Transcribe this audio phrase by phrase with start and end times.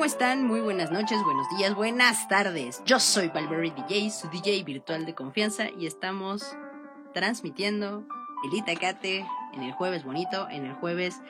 [0.00, 0.46] ¿Cómo están?
[0.46, 2.82] Muy buenas noches, buenos días, buenas tardes.
[2.86, 6.56] Yo soy Valverde DJ, su DJ virtual de confianza y estamos
[7.12, 8.06] transmitiendo
[8.42, 11.20] el Itacate en el jueves bonito, en el jueves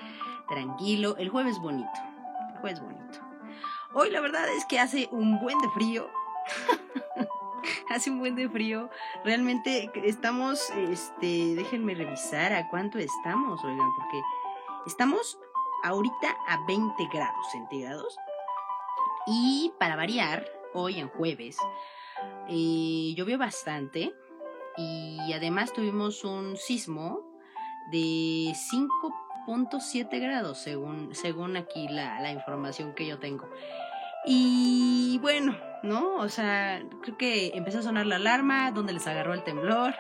[0.49, 1.91] tranquilo, el jueves bonito,
[2.55, 3.19] el jueves bonito.
[3.93, 6.09] Hoy la verdad es que hace un buen de frío.
[7.91, 8.89] hace un buen de frío.
[9.25, 14.23] Realmente estamos, este, déjenme revisar a cuánto estamos, oigan, porque
[14.87, 15.41] estamos
[15.83, 18.17] ahorita a 20 grados centígrados.
[19.27, 21.57] Y para variar, hoy en jueves,
[22.49, 24.13] eh, llovió bastante
[24.77, 27.21] y además tuvimos un sismo
[27.91, 28.53] de
[29.47, 33.49] 5.7 grados según, según aquí la, la información que yo tengo.
[34.25, 36.17] Y bueno, ¿no?
[36.17, 39.95] O sea, creo que empezó a sonar la alarma, donde les agarró el temblor.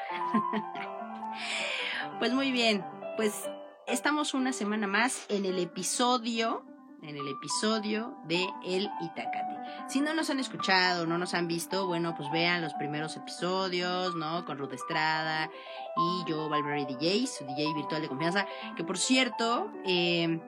[2.19, 2.85] pues muy bien,
[3.17, 3.49] pues
[3.87, 6.65] estamos una semana más en el episodio,
[7.03, 9.57] en el episodio de El Itacate.
[9.89, 14.15] Si no nos han escuchado, no nos han visto, bueno, pues vean los primeros episodios,
[14.15, 14.45] ¿no?
[14.45, 15.51] Con Ruth Estrada
[15.97, 20.41] y yo, Valverde DJ, su DJ virtual de confianza, que por cierto, eh,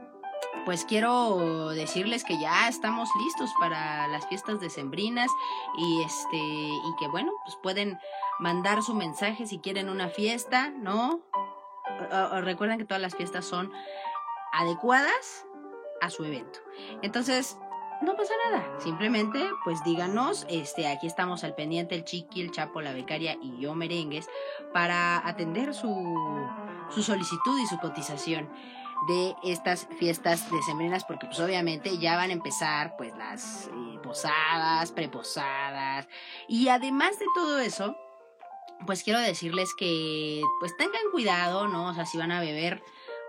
[0.65, 5.31] pues quiero decirles que ya estamos listos para las fiestas decembrinas
[5.79, 7.99] y este y que bueno, pues pueden
[8.39, 11.21] mandar su mensaje si quieren una fiesta, ¿no?
[12.43, 13.73] recuerden que todas las fiestas son
[14.53, 15.47] adecuadas
[16.03, 16.59] a su evento.
[17.01, 17.57] Entonces,
[18.03, 18.81] no pasa nada.
[18.81, 23.59] Simplemente, pues díganos, este, aquí estamos al pendiente, el Chiqui, el Chapo, la becaria y
[23.59, 24.29] yo merengues,
[24.73, 25.89] para atender su,
[26.91, 28.51] su solicitud y su cotización
[29.09, 34.93] de estas fiestas decembrinas porque pues obviamente ya van a empezar pues las eh, posadas,
[34.93, 36.07] preposadas
[36.47, 37.97] y además de todo eso
[38.87, 41.89] pues quiero decirles que pues tengan cuidado, ¿no?
[41.89, 42.83] O sea, si van a beber,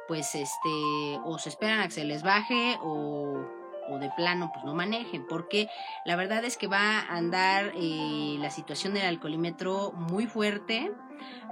[0.08, 3.46] pues este, o se esperan a que se les baje o,
[3.90, 5.70] o de plano pues no manejen, porque
[6.06, 10.92] la verdad es que va a andar eh, la situación del alcoholímetro muy fuerte,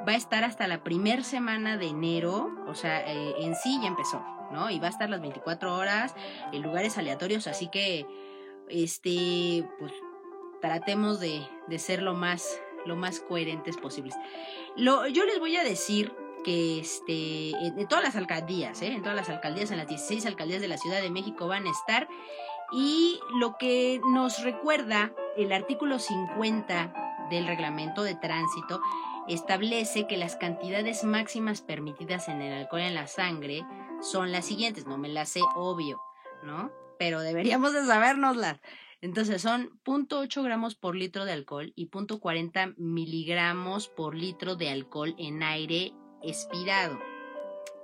[0.07, 3.88] va a estar hasta la primera semana de enero, o sea, eh, en sí ya
[3.88, 4.69] empezó, ¿no?
[4.69, 6.16] Y va a estar las 24 horas
[6.51, 8.06] en lugares aleatorios, así que,
[8.69, 9.94] este, pues
[10.62, 14.16] tratemos de, de ser lo más lo más coherentes posibles.
[14.75, 16.13] Lo, yo les voy a decir
[16.44, 18.94] que este, en, todas las alcaldías, ¿eh?
[18.94, 21.72] en todas las alcaldías, en las 16 alcaldías de la Ciudad de México van a
[21.72, 22.07] estar.
[22.72, 28.81] Y lo que nos recuerda el artículo 50 del reglamento de tránsito
[29.28, 33.66] establece que las cantidades máximas permitidas en el alcohol en la sangre
[34.01, 34.85] son las siguientes.
[34.85, 36.01] No me las sé, obvio,
[36.44, 36.72] ¿no?
[36.97, 38.59] Pero deberíamos de sabérnoslas.
[39.01, 45.16] Entonces son 0.8 gramos por litro de alcohol y 0.40 miligramos por litro de alcohol
[45.18, 46.99] en aire expirado.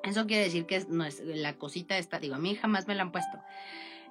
[0.04, 3.04] Eso quiere decir que no es, la cosita está, digo, a mí jamás me la
[3.04, 3.38] han puesto.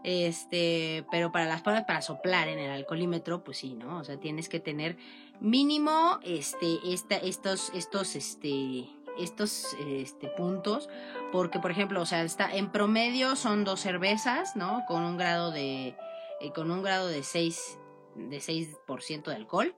[0.04, 3.98] Este, pero para las pruebas para soplar en el alcoholímetro, pues sí, ¿no?
[3.98, 4.96] O sea, tienes que tener
[5.40, 8.88] mínimo este, esta, estos, estos, este,
[9.18, 10.88] estos este, puntos,
[11.32, 14.84] porque por ejemplo, o sea, está en promedio son dos cervezas, ¿no?
[14.86, 15.96] Con un grado de,
[16.40, 17.78] eh, con un grado de 6,
[18.14, 19.74] de 6% de alcohol,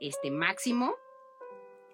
[0.00, 0.94] este máximo.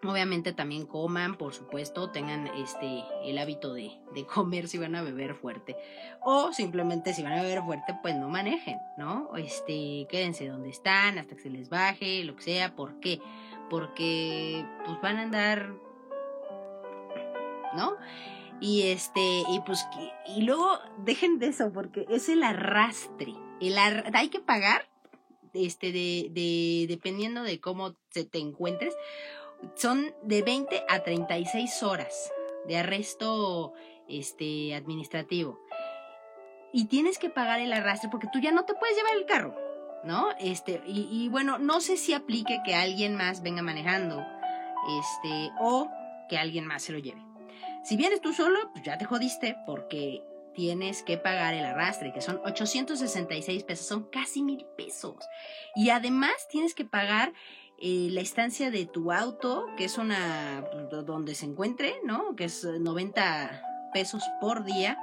[0.02, 5.02] Obviamente también coman, por supuesto, tengan este el hábito de, de, comer si van a
[5.02, 5.76] beber fuerte.
[6.22, 9.36] O simplemente si van a beber fuerte, pues no manejen, ¿no?
[9.36, 12.74] Este, quédense donde están hasta que se les baje, lo que sea.
[12.74, 13.20] ¿Por qué?
[13.68, 15.74] Porque pues van a andar,
[17.76, 17.96] ¿no?
[18.60, 19.86] Y este, y pues,
[20.36, 24.88] y luego dejen de eso, porque es el arrastre el hay que pagar,
[25.52, 28.94] este, de, de, dependiendo de cómo se te encuentres,
[29.74, 32.32] son de 20 a 36 horas
[32.66, 33.72] de arresto
[34.08, 35.58] este, administrativo.
[36.72, 39.56] Y tienes que pagar el arrastre porque tú ya no te puedes llevar el carro,
[40.04, 40.28] ¿no?
[40.38, 44.24] Este, y, bueno, no sé si aplique que alguien más venga manejando,
[44.98, 45.88] este, o
[46.28, 47.22] que alguien más se lo lleve.
[47.82, 50.22] Si vienes tú solo, pues ya te jodiste porque
[50.54, 55.16] tienes que pagar el arrastre, que son 866 pesos, son casi mil pesos.
[55.74, 57.32] Y además tienes que pagar
[57.80, 62.36] eh, la estancia de tu auto, que es una donde se encuentre, ¿no?
[62.36, 63.62] Que es 90
[63.92, 64.98] pesos por día.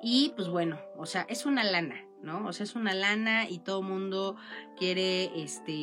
[0.00, 2.46] Y pues bueno, o sea, es una lana, ¿no?
[2.46, 4.36] O sea, es una lana y todo mundo
[4.76, 5.82] quiere este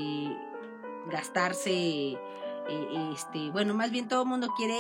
[1.12, 2.18] gastarse
[2.70, 4.80] eh, este, bueno, más bien todo mundo quiere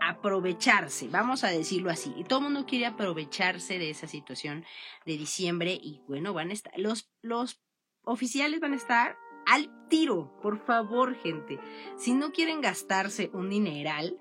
[0.00, 2.12] aprovecharse, vamos a decirlo así.
[2.16, 4.64] Y todo el mundo quiere aprovecharse de esa situación
[5.04, 7.60] de diciembre y bueno, van a estar, los, los
[8.04, 11.58] oficiales van a estar al tiro, por favor, gente.
[11.96, 14.18] Si no quieren gastarse un dineral,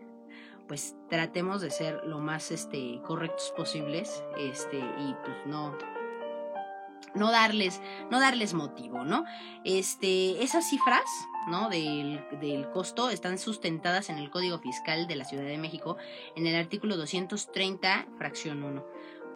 [0.68, 5.78] pues tratemos de ser lo más este correctos posibles, este y pues no
[7.16, 7.82] no darles,
[8.12, 9.24] no darles motivo, ¿no?
[9.64, 11.06] Este, esas cifras,
[11.48, 11.70] ¿no?
[11.70, 15.98] Del, del, costo están sustentadas en el Código Fiscal de la Ciudad de México,
[16.36, 18.86] en el artículo 230, fracción 1.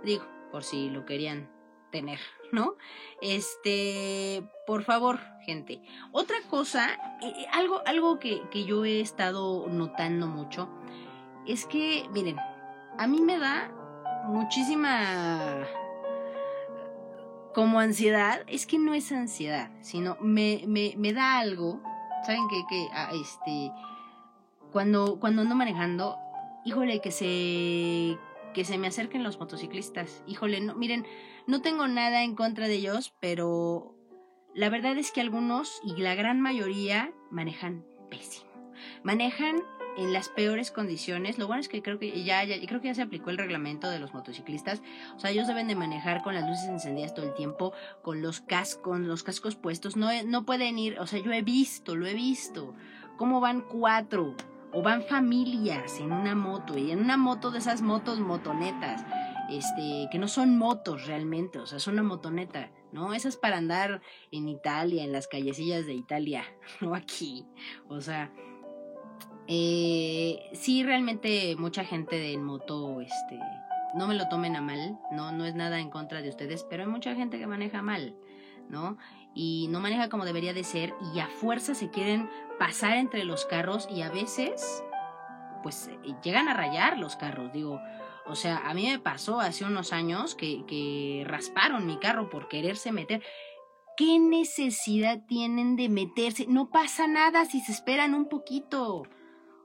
[0.04, 1.50] Digo, por si lo querían
[1.92, 2.20] tener,
[2.52, 2.76] ¿no?
[3.22, 5.82] Este, por favor, gente.
[6.12, 6.90] Otra cosa,
[7.22, 10.70] eh, algo, algo que, que yo he estado notando mucho,
[11.46, 12.38] es que, miren,
[12.98, 13.72] a mí me da
[14.28, 15.66] muchísima
[17.54, 21.82] como ansiedad, es que no es ansiedad, sino me, me, me da algo,
[22.26, 22.62] ¿saben qué?
[22.70, 23.72] Que ah, este,
[24.72, 26.18] cuando, cuando ando manejando,
[26.64, 28.18] híjole, que se,
[28.54, 31.06] que se me acerquen los motociclistas, híjole, no, miren,
[31.48, 33.96] no tengo nada en contra de ellos, pero
[34.54, 38.50] la verdad es que algunos y la gran mayoría manejan pésimo.
[39.04, 39.58] Manejan
[39.98, 41.38] en las peores condiciones.
[41.38, 43.90] Lo bueno es que creo que ya, ya, creo que ya se aplicó el reglamento
[43.90, 44.82] de los motociclistas.
[45.16, 48.42] O sea, ellos deben de manejar con las luces encendidas todo el tiempo, con los
[48.42, 49.98] cascos, los cascos puestos.
[49.98, 52.76] No, no pueden ir, o sea, yo he visto, lo he visto,
[53.18, 54.36] cómo van cuatro
[54.72, 59.06] o van familias en una moto y en una moto de esas motos motonetas.
[59.50, 63.16] Este, que no son motos realmente, o sea, son una motoneta, ¿no?
[63.16, 64.00] Esas para andar
[64.32, 66.44] en Italia, en las callecillas de Italia,
[66.82, 67.48] no aquí.
[67.88, 68.32] O sea,
[69.48, 73.40] eh, sí, realmente mucha gente de moto, este,
[73.96, 76.84] no me lo tomen a mal, no, no es nada en contra de ustedes, pero
[76.84, 78.16] hay mucha gente que maneja mal,
[78.70, 79.00] ¿no?
[79.34, 83.46] Y no maneja como debería de ser y a fuerza se quieren pasar entre los
[83.46, 84.84] carros y a veces,
[85.64, 87.80] pues, eh, llegan a rayar los carros, digo.
[88.26, 92.48] O sea, a mí me pasó hace unos años que, que rasparon mi carro por
[92.48, 93.24] quererse meter.
[93.98, 96.46] ¿Qué necesidad tienen de meterse?
[96.48, 99.04] No pasa nada si se esperan un poquito.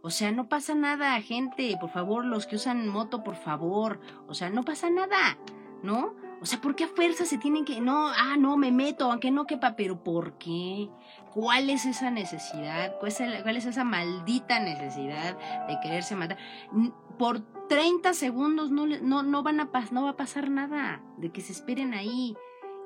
[0.02, 1.76] O sea, no pasa nada, gente.
[1.80, 4.00] Por favor, los que usan moto, por favor.
[4.28, 5.38] O sea, no pasa nada,
[5.82, 6.14] ¿no?
[6.44, 7.80] O sea, ¿por qué a fuerza se tienen que.?
[7.80, 10.90] No, ah, no, me meto, aunque no quepa, pero ¿por qué?
[11.32, 12.98] ¿Cuál es esa necesidad?
[13.00, 16.36] ¿Cuál es, esa maldita necesidad de quererse matar?
[17.18, 21.02] Por 30 segundos no, no, no, van a no va a pasar nada.
[21.16, 22.36] De que se esperen ahí.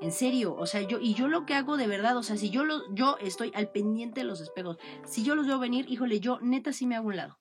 [0.01, 2.51] En serio, o sea, yo, y yo lo que hago de verdad, o sea, si
[2.51, 6.21] yo lo, yo estoy al pendiente de los espejos, si yo los veo venir, híjole,
[6.21, 7.39] yo neta sí me hago un lado.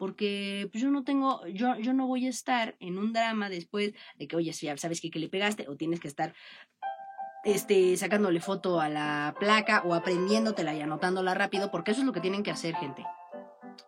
[0.00, 3.92] Porque pues yo no tengo, yo, yo no voy a estar en un drama después
[4.16, 6.32] de que, oye, si ya sabes que, le pegaste, o tienes que estar
[7.44, 12.14] este, sacándole foto a la placa o aprendiéndotela y anotándola rápido, porque eso es lo
[12.14, 13.04] que tienen que hacer, gente.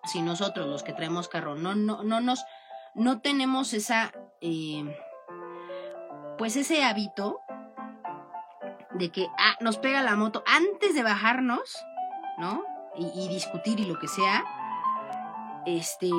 [0.05, 2.45] Si nosotros, los que traemos carro, no, no, no nos,
[2.95, 4.13] no tenemos esa,
[4.43, 4.85] eh,
[6.37, 7.41] pues ese hábito
[8.93, 11.83] de que ah, nos pega la moto antes de bajarnos,
[12.37, 12.67] ¿no?
[12.99, 14.45] Y, discutir y lo que sea,
[15.67, 16.11] este,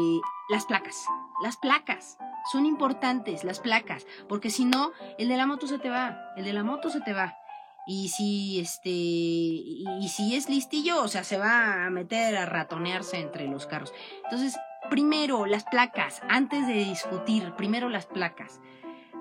[0.50, 1.06] las placas,
[1.42, 2.18] las placas.
[2.52, 6.44] Son importantes las placas, porque si no, el de la moto se te va, el
[6.44, 7.38] de la moto se te va.
[7.86, 13.20] Y si este y, si es listillo, o sea, se va a meter a ratonearse
[13.20, 13.94] entre los carros.
[14.26, 14.58] Entonces,
[14.90, 18.62] primero las placas, antes de discutir, primero las placas.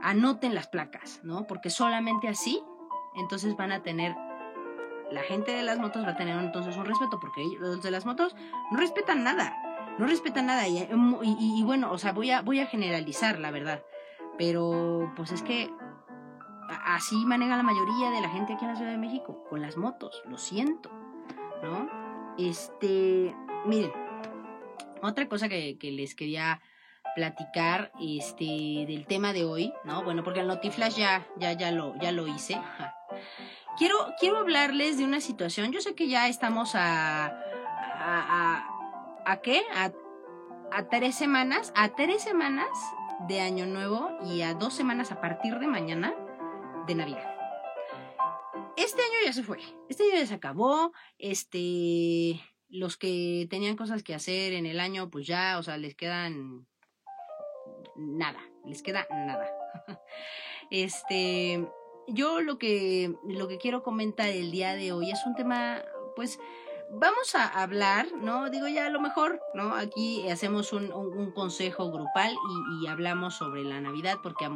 [0.02, 1.46] Anoten las placas, ¿no?
[1.46, 2.62] Porque solamente así
[3.14, 4.14] entonces van a tener
[5.12, 8.06] la gente de las motos va a tener entonces un respeto porque los de las
[8.06, 8.34] motos
[8.70, 10.88] no respetan nada no respetan nada y,
[11.22, 13.82] y, bueno o sea voy a voy a generalizar la verdad
[14.38, 15.70] pero pues es que
[16.84, 19.76] así maneja la mayoría de la gente aquí en la Ciudad de México con las
[19.76, 20.90] motos lo siento
[21.62, 21.88] no
[22.38, 23.34] este
[23.66, 23.92] miren
[25.02, 26.60] otra cosa que, que les quería
[27.14, 30.02] platicar este del tema de hoy, ¿no?
[30.02, 32.58] Bueno, porque el Notiflash ya ya ya lo ya lo hice.
[33.78, 35.72] Quiero quiero hablarles de una situación.
[35.72, 37.34] Yo sé que ya estamos a,
[39.24, 39.62] a qué?
[39.74, 42.68] A, tres semanas, a tres semanas
[43.28, 46.14] de Año Nuevo y a dos semanas a partir de mañana
[46.86, 47.28] de Navidad.
[48.76, 54.02] Este año ya se fue, este año ya se acabó, este, los que tenían cosas
[54.02, 56.66] que hacer en el año, pues ya, o sea, les quedan
[57.96, 59.48] nada, les queda nada.
[60.70, 61.68] Este,
[62.08, 65.82] yo lo que, lo que quiero comentar el día de hoy es un tema,
[66.16, 66.40] pues,
[66.92, 68.50] vamos a hablar, ¿no?
[68.50, 69.74] Digo ya a lo mejor, ¿no?
[69.74, 72.36] Aquí hacemos un, consejo grupal
[72.82, 74.50] y, hablamos sobre la Navidad porque a,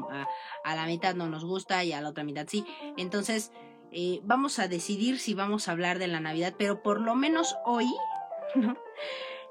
[0.65, 2.67] a, la mitad no nos gusta y a la otra mitad sí.
[2.97, 3.53] Entonces,
[3.93, 7.57] eh, vamos a decidir si vamos a hablar de la Navidad, pero por lo menos
[7.65, 7.89] hoy,
[8.55, 8.77] ¿no?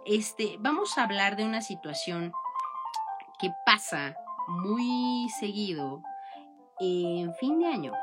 [0.05, 2.31] Este, vamos a hablar de una situación
[3.39, 4.15] que pasa
[4.47, 6.03] muy seguido
[6.79, 7.93] en fin de año.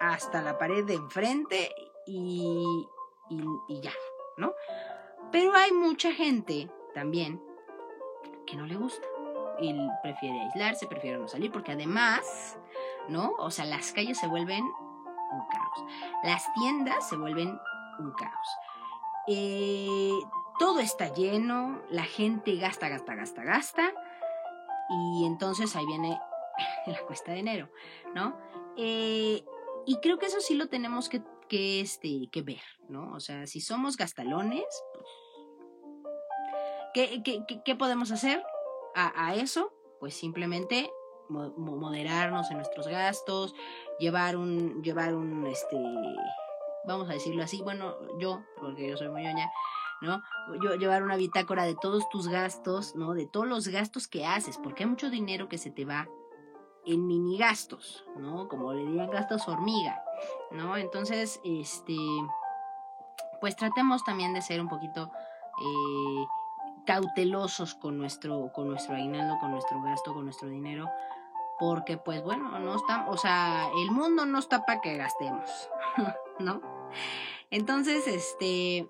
[0.00, 1.72] hasta la pared de enfrente
[2.06, 2.86] y,
[3.30, 3.92] y, ya,
[4.36, 4.52] ¿no?
[5.32, 7.42] Pero hay mucha gente también
[8.46, 9.06] que no le gusta
[9.58, 12.58] y prefiere aislarse, prefiere no salir, porque además,
[13.08, 13.32] ¿no?
[13.38, 15.84] O sea, las calles se vuelven un caos,
[16.22, 17.58] las tiendas se vuelven
[17.98, 18.48] un caos.
[19.28, 20.18] Eh,
[20.58, 23.92] todo está lleno, la gente gasta, gasta, gasta, gasta,
[24.90, 26.20] y entonces ahí viene
[26.86, 27.68] la cuesta de enero,
[28.14, 28.36] ¿no?
[28.76, 29.44] Eh,
[29.86, 33.12] y creo que eso sí lo tenemos que, que, este, que ver, ¿no?
[33.14, 35.06] O sea, si somos gastalones, pues,
[36.94, 37.22] ¿qué,
[37.64, 38.42] qué, podemos hacer
[38.94, 39.72] a, a, eso?
[40.00, 40.90] Pues simplemente
[41.28, 43.54] moderarnos en nuestros gastos,
[43.98, 45.76] llevar un, llevar un, este,
[46.84, 49.50] vamos a decirlo así, bueno, yo, porque yo soy muy ñoña,
[50.02, 50.22] ¿no?
[50.62, 53.14] Yo, llevar una bitácora de todos tus gastos, ¿no?
[53.14, 56.08] De todos los gastos que haces, porque hay mucho dinero que se te va
[56.84, 58.48] en mini gastos, ¿no?
[58.48, 60.02] Como le dirían gastos hormiga,
[60.50, 60.76] ¿no?
[60.76, 61.96] Entonces, este,
[63.40, 65.10] pues tratemos también de ser un poquito
[65.60, 66.24] eh,
[66.86, 68.96] cautelosos con nuestro, con nuestro
[69.40, 70.90] con nuestro gasto, con nuestro dinero,
[71.58, 75.68] porque pues bueno, no está, o sea, el mundo no está para que gastemos,
[76.38, 76.60] ¿no?
[77.50, 78.88] Entonces, este,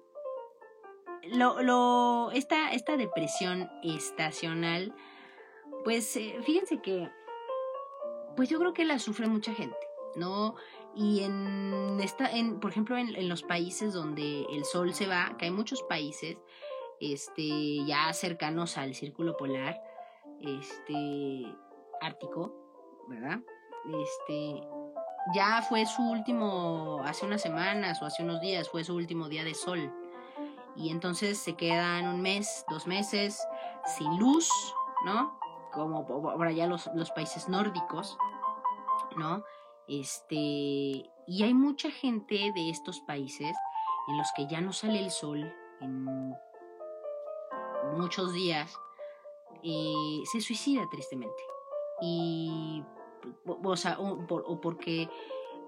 [1.25, 4.95] lo, lo, esta, esta depresión estacional,
[5.85, 7.11] pues eh, fíjense que
[8.37, 9.77] pues yo creo que la sufre mucha gente,
[10.17, 10.55] ¿no?
[10.95, 15.47] Y en esta, en, por ejemplo, en, los países donde el sol se va, que
[15.47, 16.37] hay muchos países,
[17.03, 19.83] este, ya cercanos al círculo polar,
[20.41, 21.45] este,
[22.01, 22.55] ártico,
[23.09, 23.41] ¿verdad?
[23.87, 24.63] Este,
[25.35, 29.45] ya fue su último, hace unas semanas o hace unos días, fue su último día
[29.45, 29.93] de sol.
[30.77, 33.47] Y entonces se quedan un mes, dos meses,
[33.85, 34.49] sin luz,
[35.05, 35.43] ¿no?
[35.73, 38.17] como por allá los, los países nórdicos,
[39.17, 39.43] ¿no?
[39.89, 43.57] Este, y hay mucha gente de estos países
[44.09, 45.53] en los que ya no sale el sol
[47.93, 48.79] muchos días,
[49.63, 51.43] eh, se suicida tristemente.
[52.01, 52.83] Y,
[53.47, 55.09] o, sea, o, porque,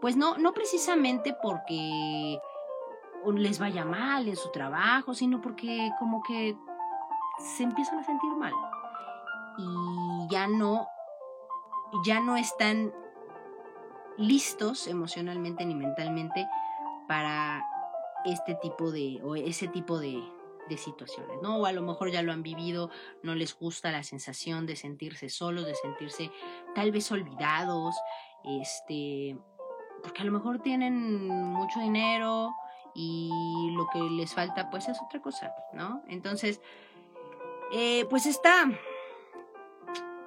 [0.00, 2.38] pues no, no precisamente porque
[3.32, 6.56] les vaya mal en su trabajo, sino porque como que
[7.38, 8.52] se empiezan a sentir mal
[9.56, 10.88] y ya no,
[12.04, 12.92] ya no están
[14.16, 16.46] listos emocionalmente ni mentalmente
[17.08, 17.64] para
[18.24, 20.22] este tipo de, o ese tipo de,
[20.68, 21.58] de situaciones, ¿no?
[21.58, 22.90] O a lo mejor ya lo han vivido,
[23.22, 26.30] no les gusta la sensación de sentirse solos, de sentirse
[26.74, 27.94] tal vez olvidados,
[28.44, 29.36] este,
[30.02, 32.54] porque a lo mejor tienen mucho dinero
[32.94, 36.02] y lo que les falta pues es otra cosa, ¿no?
[36.08, 36.60] Entonces,
[37.72, 38.70] eh, pues está,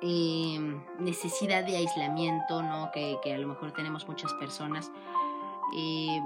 [0.02, 2.92] Em, necesidad de aislamiento, ¿no?
[2.92, 4.92] Que, a lo mejor tenemos muchas personas.
[5.76, 6.22] Eh,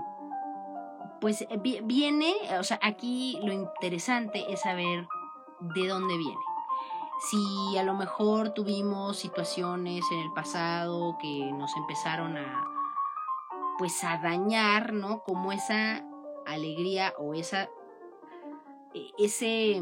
[1.21, 5.07] pues eh, viene, o sea, aquí lo interesante es saber
[5.61, 6.41] de dónde viene.
[7.29, 12.67] Si a lo mejor tuvimos situaciones en el pasado que nos empezaron a,
[13.77, 15.21] pues a dañar, ¿no?
[15.21, 16.03] Como esa
[16.47, 17.69] alegría o esa,
[18.95, 19.79] e, ese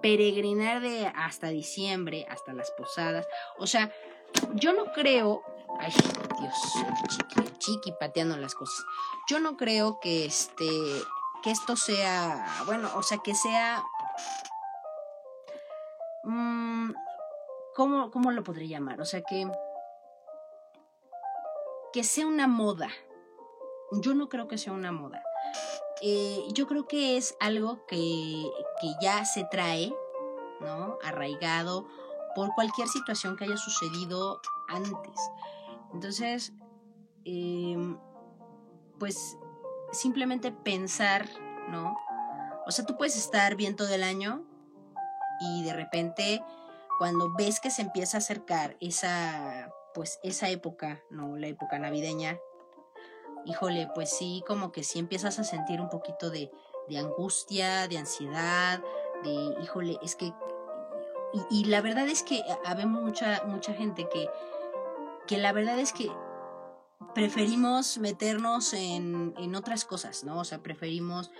[0.00, 3.26] peregrinar de hasta diciembre, hasta las posadas.
[3.58, 3.90] O sea,
[4.54, 5.42] yo no creo.
[5.78, 5.92] Ay,
[6.40, 6.54] Dios,
[7.08, 8.84] chiqui, chiqui pateando las cosas.
[9.28, 10.68] Yo no creo que este.
[11.42, 12.46] que esto sea.
[12.66, 13.84] Bueno, o sea, que sea.
[16.24, 16.92] Mmm,
[17.74, 19.00] ¿cómo, ¿Cómo lo podría llamar?
[19.00, 19.50] O sea, que.
[21.92, 22.88] que sea una moda.
[23.92, 25.22] Yo no creo que sea una moda.
[26.00, 28.50] Eh, yo creo que es algo que,
[29.00, 29.92] ya se trae,
[30.60, 30.98] ¿no?
[31.02, 31.86] Arraigado
[32.36, 35.18] por cualquier situación que haya sucedido antes.
[35.92, 36.52] Entonces,
[37.24, 37.98] em,
[38.98, 39.36] pues
[39.92, 41.28] simplemente pensar,
[41.68, 41.96] ¿no?
[42.66, 44.44] O sea, tú puedes estar bien todo el año
[45.40, 46.42] y de repente
[46.98, 51.36] cuando ves que se empieza a acercar esa, pues esa época, ¿no?
[51.36, 52.38] La época navideña,
[53.44, 56.50] híjole, pues sí, como que sí empiezas a sentir un poquito de,
[56.88, 58.82] de angustia, de ansiedad,
[59.22, 60.32] de, híjole, es que...
[61.32, 64.28] Y, y la verdad es que habemos mucha, mucha gente que,
[65.28, 66.10] que la verdad es que
[67.14, 70.40] preferimos meternos en, en otras cosas, ¿no?
[70.40, 71.30] O sea, preferimos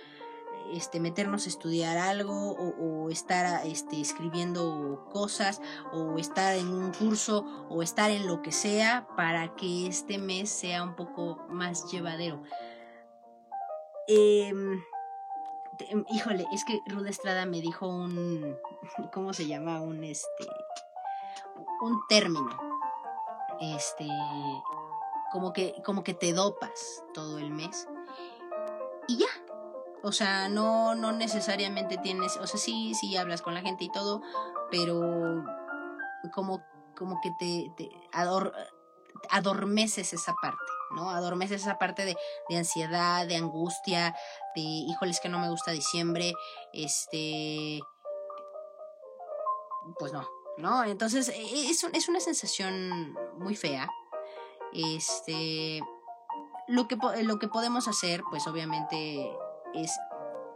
[0.73, 7.65] este, meternos a estudiar algo o, estar este, escribiendo cosas o estar en un curso
[7.69, 12.43] o estar en lo que sea para que este mes sea un poco más llevadero.
[14.07, 14.81] Em,
[16.09, 18.55] híjole, es que Ruda Estrada me dijo un,
[19.13, 19.81] ¿cómo se llama?
[19.81, 20.47] Un, este,
[21.81, 22.68] un término.
[23.61, 24.07] Este,
[25.31, 27.87] como que, como que te dopas todo el mes.
[29.07, 29.27] Y ya,
[30.03, 33.91] o sea, no, no necesariamente tienes, o sea, sí, sí hablas con la gente y
[33.91, 34.21] todo,
[34.71, 35.43] pero
[36.33, 36.63] como,
[36.95, 37.89] como que te, te
[39.29, 41.09] adormeces esa parte, ¿no?
[41.09, 42.15] Adormeces esa parte de,
[42.49, 44.15] de ansiedad, de angustia,
[44.55, 46.33] de, híjoles que no me gusta diciembre,
[46.71, 47.79] este,
[49.97, 50.27] pues no,
[50.59, 50.83] ¿no?
[50.83, 53.89] Entonces e, es, es una sensación muy fea.
[54.73, 55.81] Este,
[56.67, 59.31] lo que, lo que podemos hacer, pues obviamente
[59.73, 59.97] es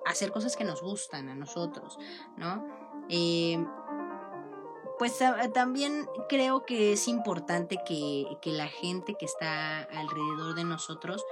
[0.06, 1.98] hacer cosas que nos gustan a nosotros,
[2.38, 2.68] ¿no?
[3.10, 3.66] Eh,
[5.00, 5.18] pues
[5.54, 11.26] también creo que es importante que, la gente que está alrededor de nosotros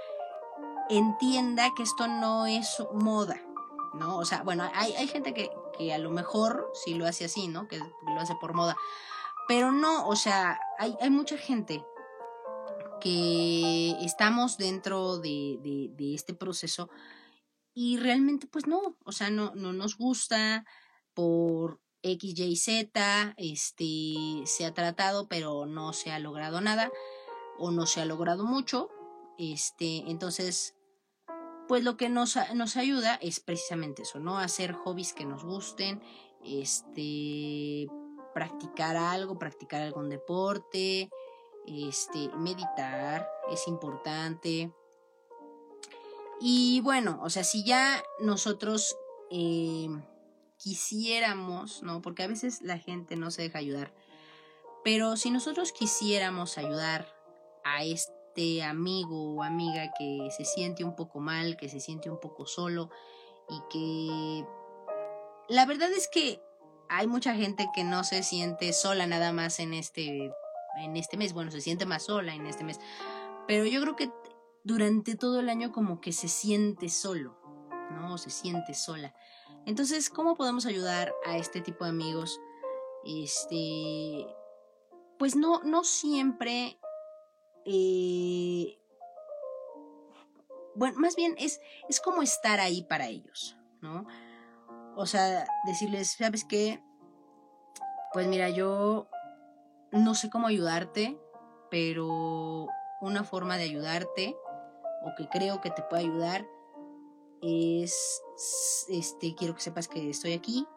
[0.90, 3.40] entienda que esto no es moda,
[3.94, 4.18] ¿no?
[4.18, 5.52] O sea, bueno, hay, hay gente que,
[5.90, 7.68] a lo mejor sí lo hace así, ¿no?
[7.68, 8.78] Que lo hace por moda.
[9.48, 11.84] Pero no, o sea, hay, hay mucha gente
[13.02, 15.58] que estamos dentro de,
[15.98, 16.90] de este proceso
[17.74, 20.66] y realmente pues no, o sea, no, no nos gusta
[21.14, 26.92] por X, Y, Z, este, se ha tratado pero no se ha logrado nada
[27.58, 28.90] o no se ha logrado mucho,
[29.38, 30.76] este, entonces
[31.72, 34.38] pues lo que nos, nos ayuda es precisamente eso, ¿no?
[34.38, 36.02] Hacer hobbies que nos gusten,
[36.44, 37.88] este,
[38.34, 41.10] practicar algo, practicar algún deporte,
[41.66, 44.70] este, meditar es importante,
[46.42, 48.98] y bueno, o sea, si ya nosotros
[49.30, 49.88] eh,
[50.58, 52.02] quisiéramos, ¿no?
[52.02, 53.94] Porque a veces la gente no se deja ayudar.
[54.84, 57.16] Pero si nosotros quisiéramos ayudar
[57.64, 57.86] a
[58.64, 62.90] amigo o amiga que se siente un poco mal, que se siente un poco solo
[63.50, 64.46] y que
[65.50, 66.42] la verdad es que
[66.90, 70.32] hay mucha gente que no se siente sola nada más en este
[70.78, 72.80] en este mes, bueno, se siente más sola en este mes.
[73.48, 74.12] Pero yo creo que
[74.64, 77.38] durante todo el año como que se siente solo,
[77.92, 78.18] ¿no?
[78.18, 79.14] Se siente sola.
[79.66, 82.40] Entonces, ¿cómo podemos ayudar a este tipo de amigos?
[83.06, 84.26] Este,
[85.20, 86.80] pues no, no siempre,
[87.66, 88.78] eh,
[90.76, 94.06] bueno, más bien es, es como estar ahí para ellos, ¿no?
[94.96, 96.82] O sea, decirles, ¿sabes qué?
[98.14, 99.08] Pues mira, yo
[99.92, 101.20] no sé cómo ayudarte,
[101.70, 102.68] pero
[103.02, 104.36] una forma de ayudarte
[105.04, 106.46] o que creo que te puede ayudar
[107.42, 108.22] es
[108.90, 110.68] este quiero que sepas que estoy aquí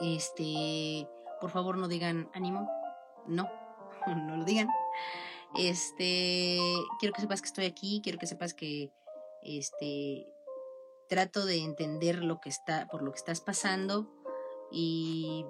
[0.00, 1.08] este
[1.40, 2.68] por favor no digan ánimo
[3.26, 3.48] no
[4.06, 4.68] no lo digan
[5.54, 6.58] este
[6.98, 8.90] quiero que sepas que estoy aquí quiero que sepas que
[9.42, 10.26] este
[11.08, 14.10] trato de entender lo que está por lo que estás pasando
[14.72, 15.46] y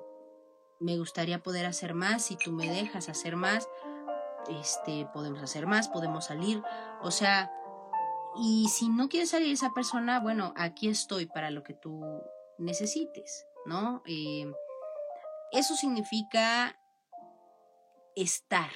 [0.79, 3.69] me gustaría poder hacer más si tú me dejas hacer más
[4.49, 6.63] este, podemos hacer más, podemos salir,
[7.01, 7.51] o sea,
[8.37, 12.23] y si no quieres salir esa persona, bueno, aquí estoy para lo que tú
[12.59, 14.03] necesites, ¿no?
[14.07, 14.47] Eh,
[15.53, 16.79] eso significa
[18.15, 18.71] estar,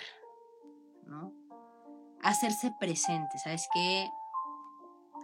[1.10, 1.34] ¿no?
[2.22, 4.08] Hacerse presente, ¿sabes qué?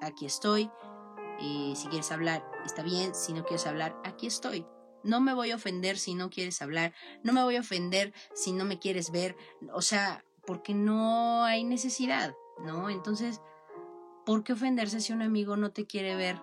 [0.02, 0.70] Aquí estoy.
[1.38, 3.14] y si quieres hablar, está bien.
[3.14, 4.66] Si no quieres hablar, aquí estoy.
[5.04, 6.92] No me voy a ofender si no quieres hablar.
[7.22, 9.36] No me voy a ofender si no me quieres ver.
[9.72, 12.90] O sea, porque no hay necesidad, ¿no?
[12.90, 13.40] Entonces,
[14.24, 16.40] ¿por qué ofenderse si un amigo no te quiere ver?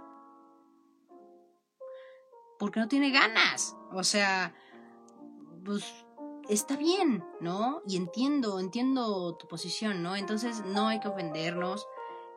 [2.59, 3.75] Porque no tiene ganas.
[3.91, 4.53] O sea,
[5.65, 6.02] pues
[6.49, 7.81] está bien, ¿no?
[7.87, 10.15] Y entiendo, entiendo tu posición, ¿no?
[10.15, 11.87] Entonces no hay que ofendernos,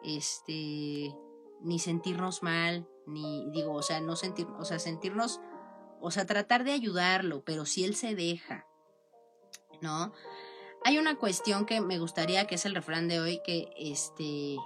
[0.02, 1.14] este,
[1.60, 5.40] ni sentirnos mal, ni digo, o sea, no sentir, o sea, sentirnos,
[6.00, 8.66] o sea, tratar de ayudarlo, pero si él se deja,
[9.80, 10.12] ¿no?
[10.84, 14.56] Hay una cuestión que me gustaría, que es el refrán de hoy, que este...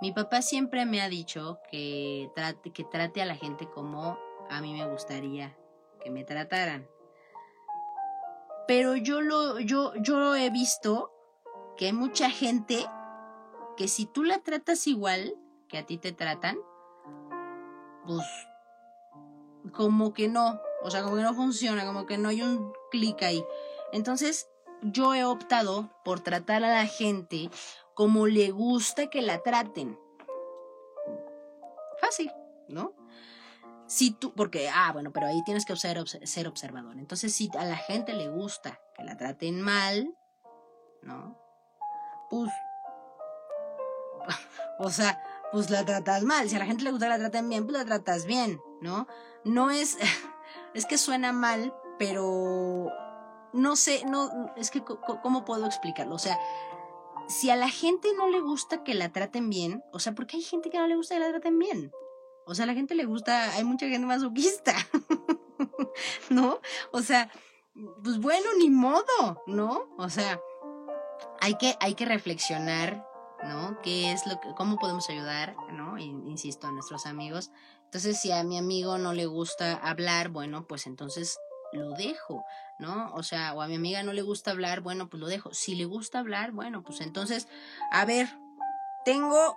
[0.00, 4.18] Mi papá siempre me ha dicho que trate, que trate a la gente como
[4.50, 5.56] a mí me gustaría
[6.02, 6.86] que me trataran.
[8.66, 11.12] Pero yo lo, yo, yo he visto
[11.76, 12.86] que hay mucha gente
[13.76, 15.34] que si tú la tratas igual
[15.68, 16.56] que a ti te tratan,
[18.06, 18.24] pues
[19.72, 23.22] como que no, o sea, como que no funciona, como que no hay un clic
[23.22, 23.44] ahí.
[23.92, 24.48] Entonces,
[24.82, 27.50] yo he optado por tratar a la gente
[27.94, 29.98] como le gusta que la traten.
[31.98, 32.30] Fácil,
[32.68, 32.92] ¿no?
[33.94, 36.98] Si tú, porque, ah, bueno, pero ahí tienes que ser, ser observador.
[36.98, 40.12] Entonces, si a la gente le gusta que la traten mal,
[41.02, 41.38] ¿no?
[42.28, 42.50] Pues,
[44.80, 46.48] o sea, pues la tratas mal.
[46.48, 49.06] Si a la gente le gusta que la traten bien, pues la tratas bien, ¿no?
[49.44, 49.96] No es,
[50.74, 52.90] es que suena mal, pero
[53.52, 56.16] no sé, no, es que, ¿cómo puedo explicarlo?
[56.16, 56.36] O sea,
[57.28, 60.42] si a la gente no le gusta que la traten bien, o sea, porque hay
[60.42, 61.92] gente que no le gusta que la traten bien.
[62.46, 64.74] O sea, la gente le gusta, hay mucha gente masoquista,
[66.30, 66.60] ¿no?
[66.92, 67.30] O sea,
[68.02, 69.88] pues bueno, ni modo, ¿no?
[69.96, 70.40] O sea,
[71.40, 73.06] hay que, hay que reflexionar,
[73.42, 73.80] ¿no?
[73.82, 75.98] ¿Qué es lo que, cómo podemos ayudar, ¿no?
[75.98, 77.50] Insisto, a nuestros amigos.
[77.84, 81.38] Entonces, si a mi amigo no le gusta hablar, bueno, pues entonces
[81.72, 82.44] lo dejo,
[82.78, 83.12] ¿no?
[83.14, 85.52] O sea, o a mi amiga no le gusta hablar, bueno, pues lo dejo.
[85.54, 87.48] Si le gusta hablar, bueno, pues entonces,
[87.90, 88.28] a ver,
[89.04, 89.56] tengo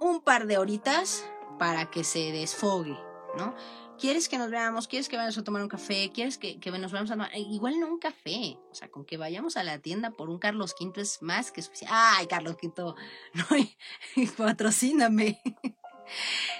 [0.00, 1.24] un par de horitas
[1.60, 2.96] para que se desfogue,
[3.36, 3.54] ¿no?
[3.98, 4.88] ¿Quieres que nos veamos?
[4.88, 6.10] ¿Quieres que vayamos a tomar un café?
[6.10, 7.30] ¿Quieres que, que nos vayamos a tomar?
[7.34, 8.58] Eh, igual no un café.
[8.70, 11.60] O sea, con que vayamos a la tienda por un Carlos V es más que
[11.60, 11.94] suficiente.
[11.94, 12.94] ¡Ay, Carlos V!
[14.16, 15.42] No, patrocíname.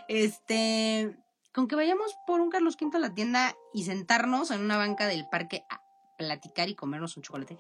[0.07, 1.17] Este,
[1.55, 5.07] con que vayamos por un Carlos V a la tienda y sentarnos en una banca
[5.07, 5.83] del parque a
[6.19, 7.57] platicar y comernos un chocolate,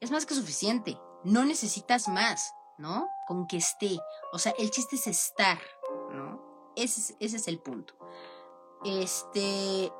[0.00, 0.98] es más que suficiente.
[1.22, 3.08] No necesitas más, ¿no?
[3.28, 3.96] Con que esté.
[4.32, 5.60] O sea, el chiste es estar,
[6.12, 6.49] ¿no?
[6.76, 7.94] Ese, ese es el punto.
[8.84, 9.92] Este.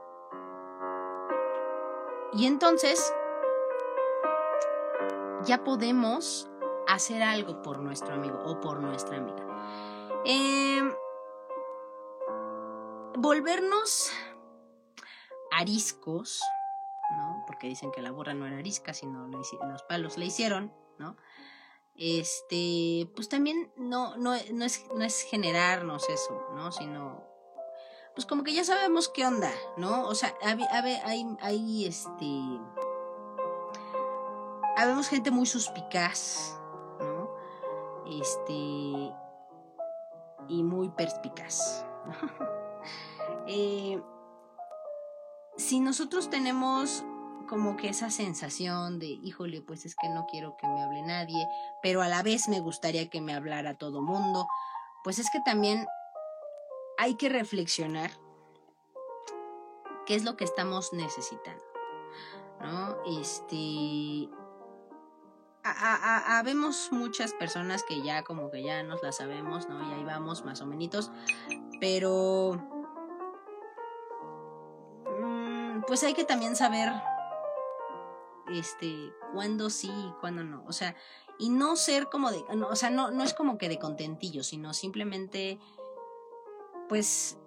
[2.33, 3.13] Y entonces,
[5.45, 6.49] ya podemos
[6.87, 9.47] hacer algo por nuestro amigo o por nuestra amiga.
[10.25, 10.83] Eh,
[13.17, 14.13] volvernos
[15.53, 16.43] ariscos,
[17.17, 17.45] ¿no?
[17.47, 21.17] Porque dicen que la burra no era arisca, sino los palos le hicieron, ¿no?
[22.03, 26.73] Este, pues también no, no, no, es, no es generarnos eso, ¿no?
[26.73, 27.23] Sino,
[28.15, 30.09] pues como que ya sabemos qué onda, ¿no?
[30.09, 30.59] O sea, hay,
[31.05, 32.27] hay, hay este,
[34.79, 36.59] habemos gente muy suspicaz,
[37.01, 37.35] ¿no?
[38.07, 39.13] Este,
[40.49, 41.85] y muy perspicaz.
[43.47, 44.01] Eh,
[45.57, 47.05] si nosotros tenemos
[47.51, 51.49] como que esa sensación de, híjole, pues es que no quiero que me hable nadie,
[51.83, 54.47] pero a la vez me gustaría que me hablara todo mundo,
[55.03, 55.85] pues es que también
[56.97, 58.13] hay que reflexionar
[60.07, 61.65] qué es lo que estamos necesitando,
[62.61, 62.97] ¿no?
[63.21, 64.29] Este,
[65.65, 69.91] habemos muchas personas que ya como que ya nos la sabemos, ¿no?
[69.91, 71.11] Y ahí vamos más o menos,
[71.81, 72.65] pero
[75.89, 76.93] pues hay que también saber
[78.53, 80.95] este cuándo sí y cuándo no, o sea,
[81.39, 84.75] y no ser como de, o sea, no no es como que de contentillo, sino
[84.75, 85.59] simplemente
[86.89, 87.39] pues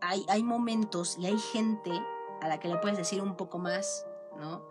[0.00, 1.90] hay hay momentos y hay gente
[2.40, 4.06] a la que le puedes decir un poco más,
[4.38, 4.62] ¿no?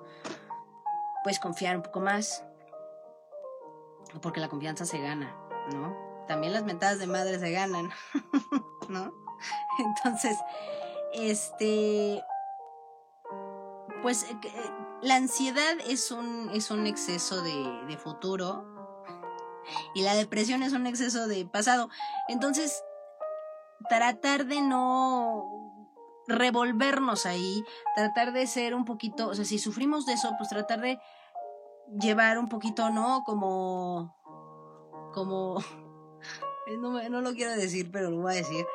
[1.23, 2.45] Puedes confiar un poco más
[4.21, 5.35] porque la confianza se gana,
[5.73, 6.25] ¿no?
[6.27, 7.89] También las mentadas de madre se ganan,
[8.89, 9.13] ¿no?
[9.79, 10.37] Entonces,
[11.13, 12.23] este
[14.03, 14.35] pues eh,
[15.03, 18.65] la ansiedad es un, es un exceso de, futuro
[19.93, 21.89] y la depresión es un exceso de pasado.
[22.27, 22.83] Entonces,
[23.89, 25.89] tratar de no
[26.27, 27.63] revolvernos ahí,
[27.95, 30.99] tratar de ser un poquito, o sea, si sufrimos de eso, pues tratar de
[31.99, 33.23] llevar un poquito, ¿no?
[33.25, 34.15] Como,
[35.13, 35.57] como,
[36.79, 38.65] no, no lo quiero decir, pero lo voy a decir,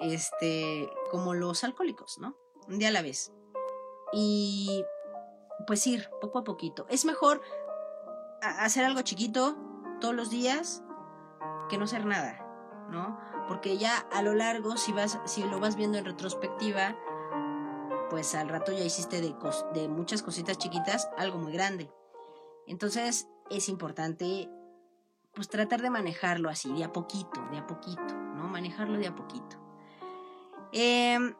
[0.00, 2.36] este, como los alcohólicos, ¿no?
[2.68, 3.32] Un día a la vez
[4.12, 4.84] y
[5.66, 6.86] pues ir poco a poquito.
[6.88, 7.40] Es mejor
[8.42, 9.56] hacer algo chiquito
[10.00, 10.82] todos los días
[11.68, 12.44] que no hacer nada,
[12.90, 13.18] ¿no?
[13.48, 16.96] Porque ya a lo largo, si, vas, si lo vas viendo en retrospectiva,
[18.10, 21.90] pues al rato ya hiciste de, muchas cositas chiquitas algo muy grande.
[22.66, 24.50] Entonces es importante
[25.32, 28.48] pues tratar de manejarlo así, de a poquito, de a poquito, ¿no?
[28.48, 29.56] Manejarlo de a poquito.
[30.72, 31.34] Em,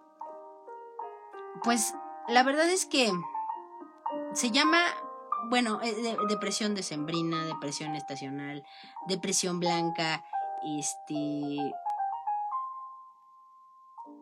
[1.64, 1.92] pues
[2.28, 3.12] la verdad es que
[4.32, 4.82] se llama,
[5.48, 8.64] bueno, eh, depresión decembrina, depresión estacional,
[9.08, 10.24] depresión blanca,
[10.78, 11.56] este...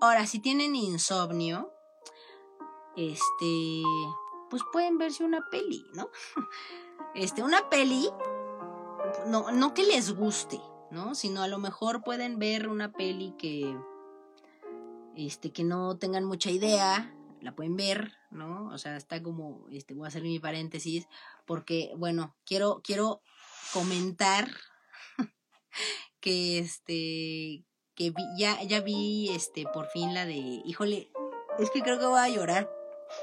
[0.00, 1.72] Ahora, si tienen insomnio,
[2.96, 3.82] este,
[4.48, 6.08] pues pueden verse una peli, ¿no?
[7.14, 8.10] Este, una peli
[9.26, 11.14] no, no que les guste, ¿no?
[11.14, 13.76] Sino a lo mejor pueden ver una peli que,
[15.16, 18.68] este, que no tengan mucha idea, la pueden ver, ¿no?
[18.72, 21.06] O sea, está como, este, voy a hacer mi paréntesis,
[21.46, 23.22] porque, bueno, quiero, quiero
[23.72, 24.48] comentar
[26.20, 31.10] que, este, que ya, ya vi, este, por fin la de, híjole,
[31.58, 32.70] es que creo que voy a llorar.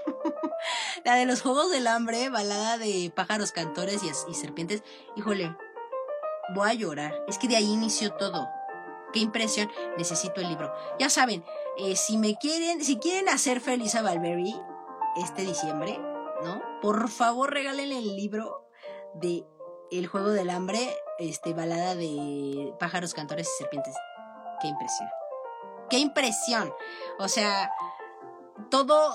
[1.06, 4.84] la de los Juegos del Hambre, balada de pájaros cantores y, y serpientes,
[5.16, 5.56] híjole,
[6.54, 7.24] voy a llorar.
[7.28, 8.50] Es que de ahí inició todo.
[9.14, 9.72] Qué impresión.
[9.98, 10.74] Necesito el libro.
[11.00, 11.44] Ya saben,
[11.78, 14.54] eh, si me quieren, si quieren hacer feliz a Valverde
[15.18, 15.98] este diciembre,
[16.44, 16.62] ¿no?
[16.82, 18.68] Por favor, regálenle el libro
[19.14, 19.46] de
[19.92, 23.96] El juego del hambre, este balada de pájaros, cantores y serpientes.
[24.62, 25.10] Qué impresión.
[25.90, 26.74] Qué impresión.
[27.20, 27.72] O sea,
[28.70, 29.14] todo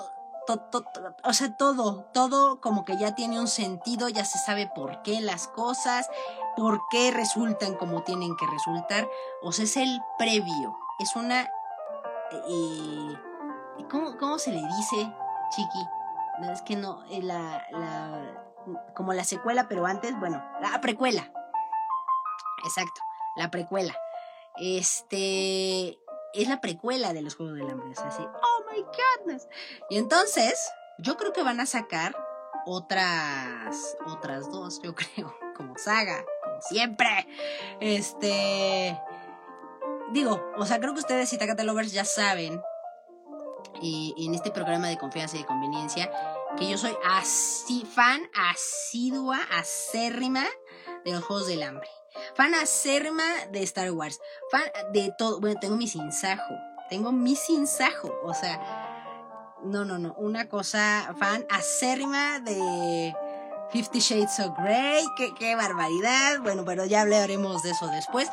[1.25, 5.21] o sea, todo, todo como que ya tiene un sentido, ya se sabe por qué
[5.21, 6.09] las cosas,
[6.57, 9.09] por qué resultan como tienen que resultar.
[9.43, 11.49] O sea, es el previo, es una...
[12.33, 13.19] Eh,
[13.89, 15.13] ¿cómo, se le dice,
[15.51, 15.89] Chiqui?
[16.53, 18.55] es que no, eh, la, la,
[18.95, 21.33] como la secuela, pero antes, bueno, la precuela.
[22.65, 23.01] Exacto,
[23.37, 23.95] la precuela.
[24.57, 25.99] Este,
[26.35, 27.93] es la precuela de los Juegos del Hambre.
[27.93, 29.49] Es así, oh my goodness.
[29.89, 32.15] Y entonces, yo creo que van a sacar
[32.67, 37.27] otras, otras dos, yo creo, como saga, como siempre.
[37.81, 39.01] Este,
[40.13, 42.61] digo, o sea, creo que ustedes, Itacate Lovers, ya saben,
[43.81, 46.11] y, en este programa de confianza y de conveniencia,
[46.57, 50.45] que yo soy así, fan asidua, acérrima
[51.05, 51.89] de los Juegos del Hambre.
[52.35, 54.21] Fan acérrima de Star Wars.
[54.51, 55.41] Fan de todo.
[55.41, 56.55] Bueno, tengo mi sinsajo.
[56.89, 58.13] Tengo mi sinsajo.
[58.25, 60.15] O sea, no, no, no.
[60.15, 63.15] Una cosa, fan acérrima de
[63.71, 65.05] Fifty Shades of Grey.
[65.17, 66.41] Qué, qué barbaridad.
[66.41, 68.29] Bueno, pero ya hablaremos de eso después.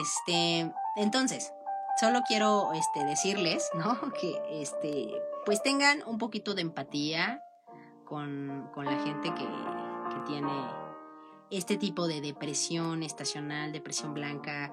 [0.00, 1.52] Este, entonces,
[2.00, 4.12] solo quiero este, decirles, ¿no?
[4.12, 5.12] Que este,
[5.44, 7.42] pues tengan un poquito de empatía
[8.04, 10.52] con, con la gente que, que tiene
[11.50, 14.72] este tipo de depresión estacional, depresión blanca,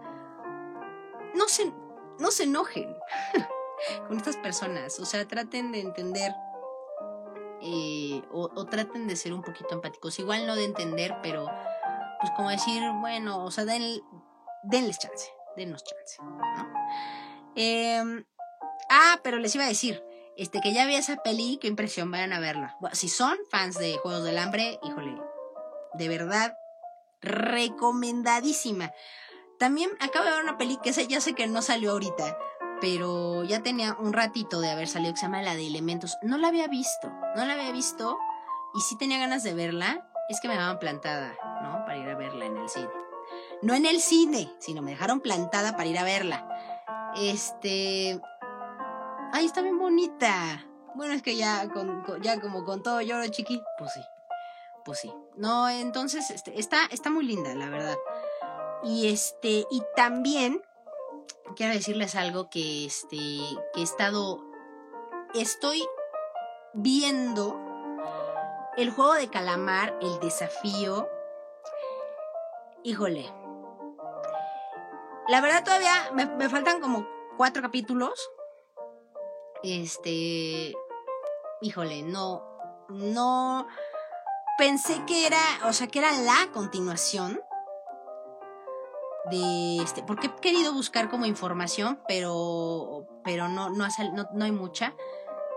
[1.36, 1.71] no se,
[2.19, 2.95] no se enojen
[4.08, 4.99] con estas personas.
[4.99, 6.34] O sea, traten de entender
[7.62, 10.19] eh, o, traten de ser un poquito empáticos.
[10.19, 11.47] Igual no de entender, pero
[12.19, 14.01] pues como decir, bueno, o sea, den,
[14.63, 15.29] denles chance,
[15.60, 16.17] dennos chance.
[17.56, 18.26] Em,
[18.89, 20.04] ah, pero les iba a decir,
[20.38, 22.78] este, que ya vi esa peli, qué impresión, vayan a verla.
[22.93, 25.22] si son fans de Juegos del Hambre, híjole,
[25.93, 26.58] de verdad,
[27.22, 28.91] recomendadísima.
[29.60, 32.38] También acabo de ver una peli que ya sé que no salió ahorita,
[32.80, 36.17] pero ya tenía un ratito de haber salido que se llama La de Elementos.
[36.24, 38.17] No la había visto, no la había visto
[38.74, 40.10] y sí tenía ganas de verla.
[40.30, 41.84] Es que me dejaban plantada, ¿no?
[41.86, 43.09] Para ir a verla en el cine.
[43.62, 46.48] No en el cine, sino me dejaron plantada para ir a verla.
[47.15, 48.19] Este...
[49.32, 50.65] Ay, está bien bonita.
[50.95, 54.02] Bueno, es que ya, con, ya como con todo lloro, chiqui, pues sí.
[54.86, 55.13] Pues sí.
[55.36, 57.98] No, entonces este, está, está muy linda, la verdad.
[58.84, 60.62] Y este, y también
[61.56, 64.43] quiero decirles algo que este, que he estado,
[65.34, 65.86] estoy
[66.74, 67.60] viendo
[68.78, 71.08] el juego de calamar, el desafío.
[72.84, 73.26] Híjole.
[75.29, 78.29] La verdad todavía me, me faltan como cuatro capítulos.
[79.61, 80.73] Este,
[81.61, 82.43] híjole, no,
[82.89, 83.67] no,
[84.57, 87.39] pensé que era, o sea, que era la continuación
[89.29, 93.87] de este, porque he querido buscar como información, pero, pero no, no,
[94.33, 94.95] no, hay mucha.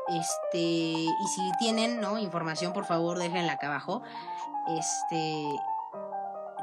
[0.09, 2.19] Este, y si tienen, ¿no?
[2.19, 4.03] Información, por favor, déjenla acá abajo.
[4.69, 5.49] Este,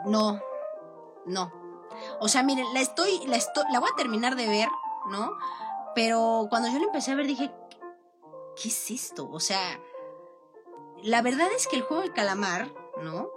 [0.05, 0.39] no,
[1.25, 1.68] no.
[2.19, 4.69] O sea, miren, la estoy, la estoy, la voy a terminar de ver,
[5.10, 5.38] ¿no?
[5.95, 7.52] Pero cuando yo la empecé a ver dije,
[8.62, 9.30] ¿qué es esto?
[9.30, 9.80] O sea,
[11.04, 12.71] la verdad es que el juego del calamar,
[13.02, 13.30] ¿no?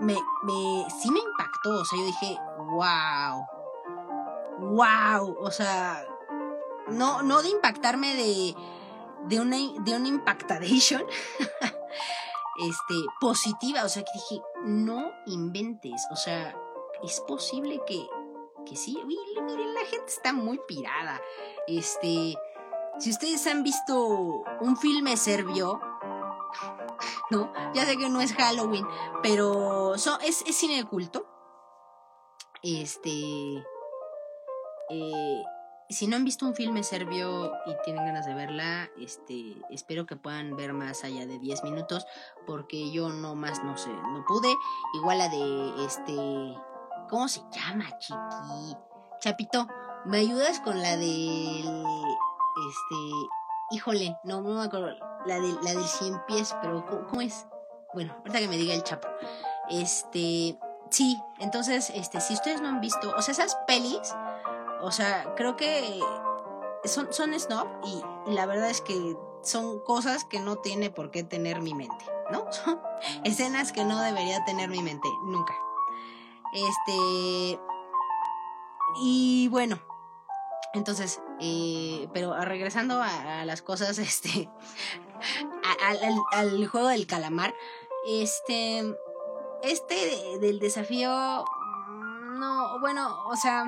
[0.00, 3.46] Me, me, sí me impactó, o sea, yo dije, wow,
[4.58, 6.06] wow, o sea,
[6.88, 8.54] no, no de impactarme de,
[9.24, 10.08] de una, de una
[12.58, 16.54] este, positiva, o sea, que dije, no inventes, o sea,
[17.06, 18.06] es posible que,
[18.66, 21.20] que sí, miren, la gente está muy pirada,
[21.66, 22.36] este,
[22.98, 25.80] si ustedes han visto un filme serbio,
[27.30, 27.52] ¿no?
[27.74, 28.86] Ya sé que no es Halloween,
[29.22, 31.26] pero es, cine culto.
[32.62, 33.10] Este.
[34.88, 35.42] Eh,
[35.88, 40.16] si no han visto un filme serbio y tienen ganas de verla, este, espero que
[40.16, 42.06] puedan ver más allá de 10 minutos,
[42.46, 44.52] porque yo no más no sé, no pude.
[44.94, 46.56] Igual la de este,
[47.08, 48.76] ¿cómo se llama, chiqui?
[49.20, 49.66] Chapito,
[50.04, 51.84] ¿me ayudas con la del,
[52.68, 52.96] este,
[53.70, 54.90] híjole, no, no me acuerdo,
[55.26, 57.46] la de la del 100 pies, pero ¿cómo, es?
[57.94, 59.08] Bueno, ahorita que me diga el chapo.
[59.70, 60.58] Este,
[60.90, 64.14] sí, entonces, este, si ustedes no han visto, o sea, esas pelis
[64.80, 66.00] o sea, creo que
[66.84, 71.24] son, son snob y, la verdad es que son cosas que no tiene por qué
[71.24, 72.50] tener mi mente, ¿no?
[72.52, 72.80] Son
[73.24, 75.54] escenas que no debería tener mi mente, nunca.
[76.52, 77.60] Este.
[79.02, 79.80] Y bueno,
[80.72, 84.48] entonces, eh, pero regresando a, las cosas, este.
[86.32, 87.54] al, juego del calamar,
[88.06, 88.84] este.
[89.62, 91.10] Este del desafío.
[92.38, 93.64] No, bueno, o sea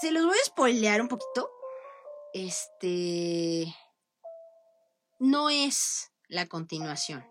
[0.00, 1.50] se los voy a spoilear un poquito.
[2.32, 3.66] Este.
[5.18, 7.28] No es la continuación,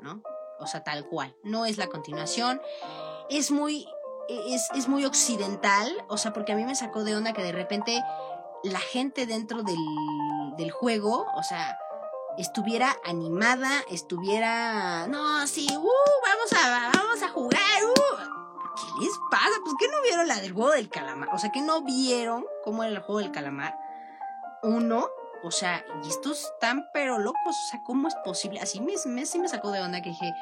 [0.00, 0.22] ¿no?
[0.58, 1.34] O sea, tal cual.
[1.42, 2.60] No es la continuación.
[3.30, 3.86] Es muy.
[4.28, 5.90] Es, es muy occidental.
[6.08, 8.02] O sea, porque a mí me sacó de onda que de repente
[8.64, 9.76] la gente dentro del,
[10.56, 11.78] del juego, o sea,
[12.38, 15.06] estuviera animada, estuviera.
[15.06, 15.90] No, sí, uh,
[16.22, 18.36] vamos a, vamos a jugar, uh
[18.76, 19.54] ¿qué les pasa?
[19.64, 21.30] Pues que no vieron la del juego del calamar.
[21.32, 23.76] O sea, que no vieron cómo era el juego del calamar.
[24.62, 25.08] Uno,
[25.46, 27.38] o sea, y estos están pero locos.
[27.46, 28.58] O sea, ¿cómo es posible?
[28.58, 30.32] Así me, me, me sacó de onda que dije,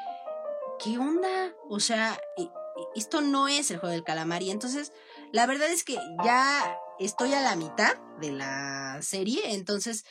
[0.83, 1.53] ¿qué onda?
[1.69, 2.19] O sea,
[2.95, 4.41] esto no es el juego del calamar.
[4.41, 4.93] Y entonces,
[5.31, 9.53] la verdad es que ya estoy a la mitad de la serie.
[9.53, 10.05] Entonces,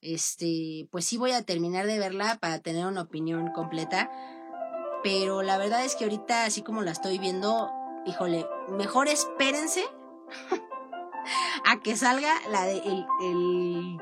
[0.00, 4.10] este, pues sí voy a terminar de verla para tener una opinión completa.
[5.02, 7.70] Pero la verdad es que ahorita, así como la estoy viendo,
[8.06, 9.84] híjole, mejor espérense
[11.64, 13.98] a que salga la de el,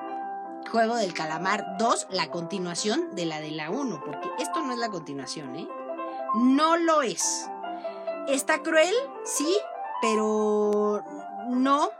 [0.70, 4.78] juego del calamar 2, la continuación de la de la 1, porque esto no es
[4.78, 5.68] la continuación, ¿eh?
[6.36, 7.48] No lo es.
[8.28, 9.56] Está cruel, sí,
[10.00, 11.02] pero
[11.48, 11.90] no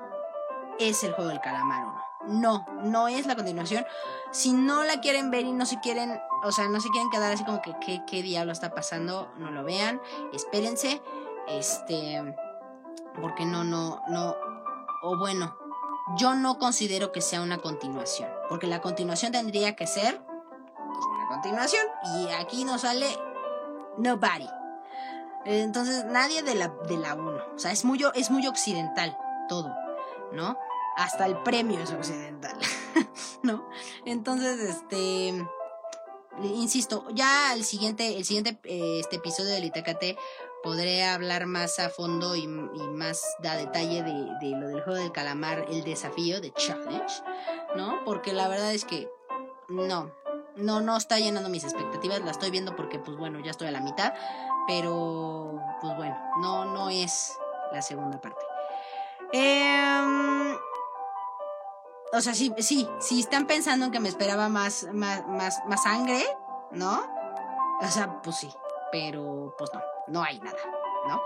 [0.79, 2.05] es el juego del calamar 1.
[2.27, 3.85] No, no es la continuación.
[4.31, 7.33] Si no la quieren ver y no se quieren, o sea, no se quieren quedar
[7.33, 10.00] así como que qué, qué diablo está pasando, no lo vean,
[10.33, 11.03] espérense,
[11.48, 12.35] este,
[13.20, 14.35] porque no, no, no,
[15.03, 15.57] o bueno,
[16.19, 21.29] yo no considero que sea una continuación, porque la continuación tendría que ser pues, una
[21.29, 21.87] continuación
[22.17, 23.07] y aquí no sale
[23.99, 24.49] nobody.
[25.47, 29.17] Entonces, nadie de la de la 1, o sea, es muy es muy occidental
[29.49, 29.75] todo,
[30.33, 30.57] ¿no?
[30.97, 32.57] hasta el premio es occidental,
[33.43, 33.69] ¿no?
[34.05, 35.35] Entonces, este,
[36.43, 40.17] insisto, ya el siguiente, el siguiente eh, este episodio del Itacate
[40.64, 45.66] podré hablar más a fondo y, más a detalle de, lo del juego del calamar,
[45.68, 47.22] el desafío de challenge,
[47.77, 48.03] ¿no?
[48.07, 49.11] Porque la verdad es que
[49.68, 50.11] no,
[50.57, 53.72] no, no está llenando mis expectativas, la estoy viendo porque, pues bueno, ya estoy a
[53.72, 54.14] la mitad,
[54.66, 57.37] pero, pues bueno, no, no es
[57.70, 58.40] la segunda parte.
[59.35, 60.57] Eh,
[62.11, 65.83] o sea, sí, sí, sí están pensando en que me esperaba más, más, más, más
[65.83, 66.24] sangre,
[66.70, 67.03] ¿no?
[67.83, 68.50] O sea, pues sí,
[68.90, 70.59] pero pues no, no hay nada,
[71.09, 71.21] ¿no?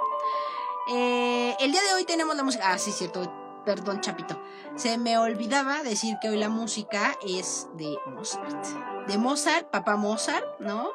[0.90, 2.72] Eh, el día de hoy tenemos la música.
[2.72, 3.30] Ah, sí, cierto.
[3.64, 4.40] Perdón, Chapito.
[4.76, 8.66] Se me olvidaba decir que hoy la música es de Mozart.
[9.06, 10.92] De Mozart, papá Mozart, ¿no?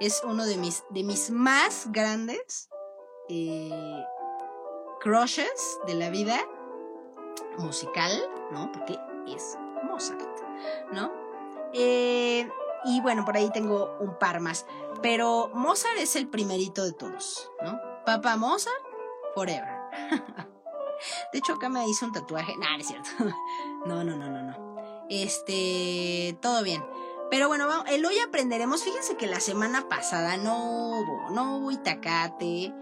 [0.00, 2.68] Es uno de mis, de mis más grandes
[3.28, 4.02] eh,
[5.00, 6.38] crushes de la vida
[7.58, 8.10] musical,
[8.50, 8.72] ¿no?
[8.72, 10.40] Porque es Mozart,
[10.90, 11.12] ¿no?
[11.72, 12.48] Eh,
[12.84, 14.66] y bueno, por ahí tengo un par más.
[15.02, 17.80] Pero Mozart es el primerito de todos, ¿no?
[18.04, 18.82] Papá Mozart,
[19.34, 19.78] forever.
[21.32, 22.56] De hecho, acá me hizo un tatuaje.
[22.56, 23.10] Nah, no es cierto.
[23.86, 25.06] No, no, no, no, no.
[25.08, 26.84] Este, todo bien.
[27.30, 28.82] Pero bueno, el hoy aprenderemos.
[28.82, 32.74] Fíjense que la semana pasada no hubo, no hubo Itacate.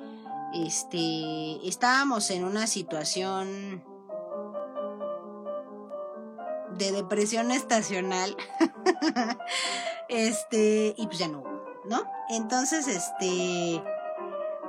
[0.55, 3.85] Este, estábamos en una situación
[6.77, 8.37] de depresión estacional.
[10.09, 11.56] este, y pues ya no hubo,
[11.89, 12.05] ¿no?
[12.29, 13.83] Entonces, este,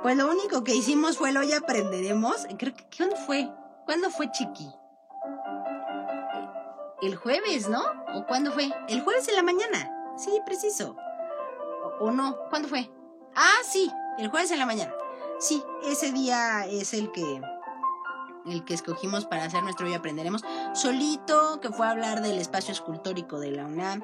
[0.02, 2.46] pues lo único que hicimos fue lo hoy aprenderemos.
[2.58, 3.50] Creo que, ¿cuándo fue?
[3.84, 4.70] ¿Cuándo fue Chiqui?
[7.02, 7.82] El jueves, ¿no?
[8.14, 8.70] ¿O cuándo fue?
[8.88, 9.90] El jueves en la mañana.
[10.16, 10.96] Sí, preciso.
[12.00, 12.36] ¿O, no?
[12.50, 12.90] ¿Cuándo fue?
[13.34, 14.92] Ah, sí, el jueves en la mañana.
[15.38, 17.40] Sí, ese día es el que
[18.46, 20.42] el que escogimos para hacer nuestro Hoy Aprenderemos,
[20.72, 24.02] solito, que fue a hablar del espacio escultórico de la UNAM,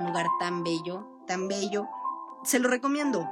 [0.00, 1.86] un lugar tan bello, tan bello.
[2.44, 3.28] Se lo recomiendo.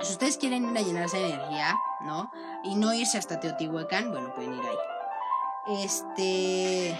[0.00, 2.30] Si ustedes quieren ir a llenarse de energía, ¿no?
[2.62, 5.82] Y no irse hasta Teotihuacán, bueno, pueden ir ahí.
[5.82, 6.98] este,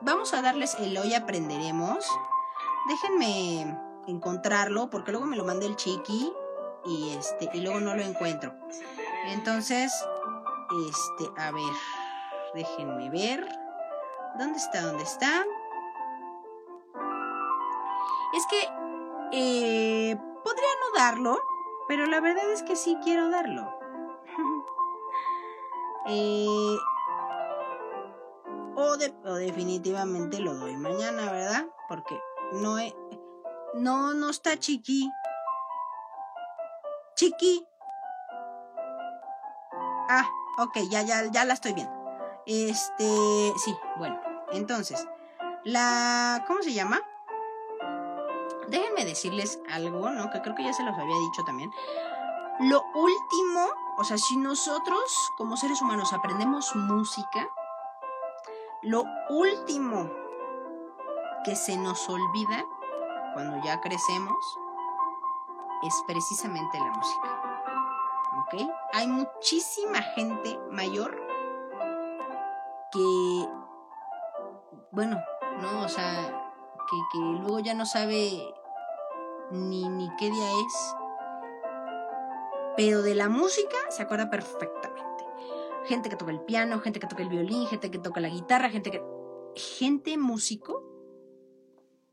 [0.00, 2.06] vamos a darles el hoy aprenderemos.
[2.88, 6.32] Déjenme encontrarlo porque luego me lo mandé el chiqui
[6.86, 8.54] y este y luego no lo encuentro.
[9.26, 9.92] Entonces,
[10.88, 11.72] este, a ver,
[12.54, 13.46] déjenme ver.
[14.38, 14.82] ¿Dónde está?
[14.82, 15.44] ¿Dónde está?
[18.34, 18.68] Es que
[19.32, 20.16] eh,
[20.48, 21.42] podría no darlo,
[21.88, 23.70] pero la verdad es que sí quiero darlo.
[26.06, 26.76] eh,
[28.74, 31.66] o, definitivamente lo doy mañana, ¿verdad?
[31.88, 32.18] Porque
[32.52, 32.76] no
[33.74, 35.10] no, no está Chiqui.
[37.14, 37.66] Chiqui.
[40.08, 41.92] Ah, ok, ya, ya, ya la estoy viendo.
[42.46, 44.18] Este, sí, bueno,
[44.52, 45.06] entonces,
[45.64, 47.02] la, ¿cómo se llama?
[48.68, 50.30] Déjenme decirles algo, ¿no?
[50.30, 51.70] Que creo que ya se los había dicho también.
[52.60, 57.48] Lo último, o sea, si nosotros como seres humanos aprendemos música,
[58.82, 60.10] lo último
[61.44, 62.64] que se nos olvida
[63.34, 64.58] cuando ya crecemos
[65.82, 67.62] es precisamente la música.
[68.40, 68.70] ¿Ok?
[68.92, 71.16] Hay muchísima gente mayor
[72.90, 73.48] que,
[74.90, 75.16] bueno,
[75.60, 76.52] no, o sea,
[76.90, 78.52] que, que luego ya no sabe
[79.50, 80.94] ni, ni qué día es,
[82.78, 85.24] pero de la música se acuerda perfectamente.
[85.86, 88.70] Gente que toca el piano, gente que toca el violín, gente que toca la guitarra,
[88.70, 89.02] gente que...
[89.56, 90.84] Gente músico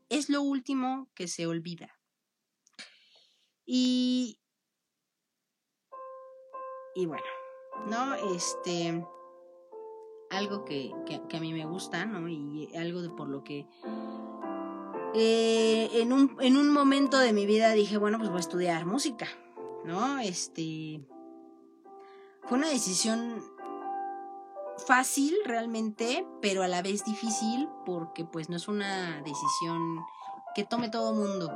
[0.08, 2.00] es lo último que se olvida.
[3.64, 4.40] Y...
[6.96, 7.26] Y bueno,
[7.86, 8.14] ¿no?
[8.34, 9.04] Este...
[10.30, 12.28] Algo que, que, a mí me gusta, ¿no?
[12.28, 13.68] Y algo de por lo que...
[15.18, 18.84] Eh, en, un, en un momento de mi vida dije, bueno, pues voy a estudiar
[18.84, 19.26] música,
[19.84, 20.18] ¿no?
[20.18, 21.00] Este...
[22.42, 23.42] Fue una decisión
[24.86, 30.04] fácil realmente, pero a la vez difícil porque pues no es una decisión
[30.54, 31.50] que tome todo mundo,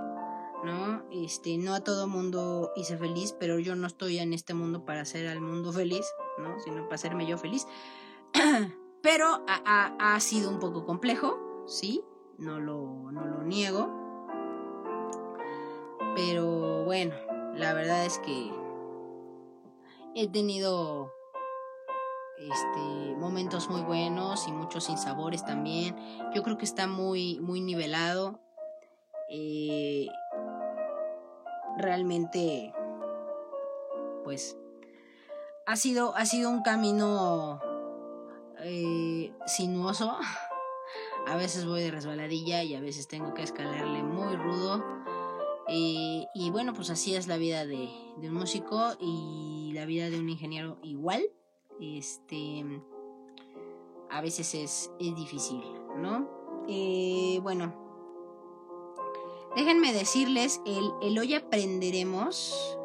[0.65, 1.03] ¿no?
[1.13, 5.03] Este, no a todo mundo hice feliz, pero yo no estoy en este mundo para
[5.03, 6.07] hacer al mundo feliz,
[6.39, 6.59] ¿no?
[6.61, 7.67] Sino para hacerme yo feliz.
[9.03, 12.03] pero ha, ha, sido un poco complejo, sí,
[12.41, 13.88] no lo, no lo niego.
[16.16, 17.14] Pero bueno,
[17.55, 18.51] la verdad es que
[20.14, 21.12] he tenido
[22.38, 25.97] este, momentos muy buenos y muchos sinsabores también.
[26.34, 28.41] Yo creo que está muy, muy nivelado.
[29.28, 30.09] Eh,
[31.76, 32.72] realmente,
[34.24, 34.57] pues,
[35.66, 37.61] ha sido, ha sido un camino
[38.59, 40.16] eh, sinuoso.
[41.27, 44.85] A veces voy de resbaladilla y a veces tengo que escalarle muy rudo.
[45.68, 50.18] Eh, y bueno, pues así es la vida de, un músico y la vida de
[50.18, 51.23] un ingeniero igual
[51.81, 52.64] este,
[54.11, 55.62] a veces es, es difícil,
[55.97, 56.29] ¿no?
[56.68, 57.73] Eh, bueno,
[59.55, 62.77] déjenme decirles, el, el hoy aprenderemos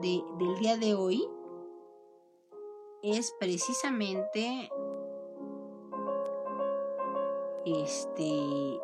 [0.00, 1.28] de, del día de hoy
[3.02, 4.70] es precisamente
[7.66, 8.80] este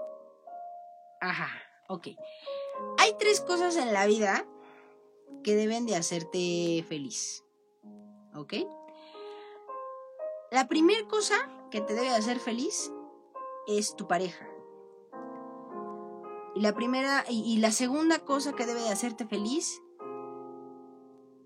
[1.20, 1.48] ajá
[1.88, 2.08] ok
[2.98, 4.46] hay tres cosas en la vida
[5.42, 7.44] que deben de hacerte feliz
[8.34, 8.54] ok
[10.54, 11.34] la primera cosa
[11.72, 12.92] que te debe hacer feliz
[13.66, 14.46] es tu pareja.
[16.54, 19.82] Y la primera y, la segunda cosa que debe de hacerte feliz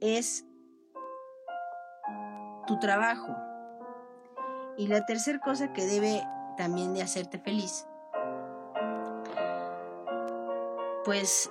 [0.00, 0.44] es
[2.66, 3.34] tu trabajo.
[4.76, 6.22] Y la tercera cosa que debe
[6.58, 7.86] también de hacerte feliz.
[11.04, 11.50] Pues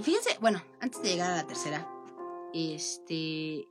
[0.00, 1.90] fíjense, bueno, antes de llegar a la tercera,
[2.52, 3.66] este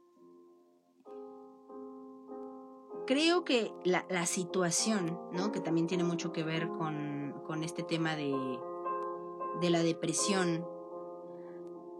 [3.06, 5.52] creo que la, situación, ¿no?
[5.52, 7.22] Que también tiene mucho que ver con,
[7.64, 8.34] este tema de,
[9.60, 10.66] de la depresión.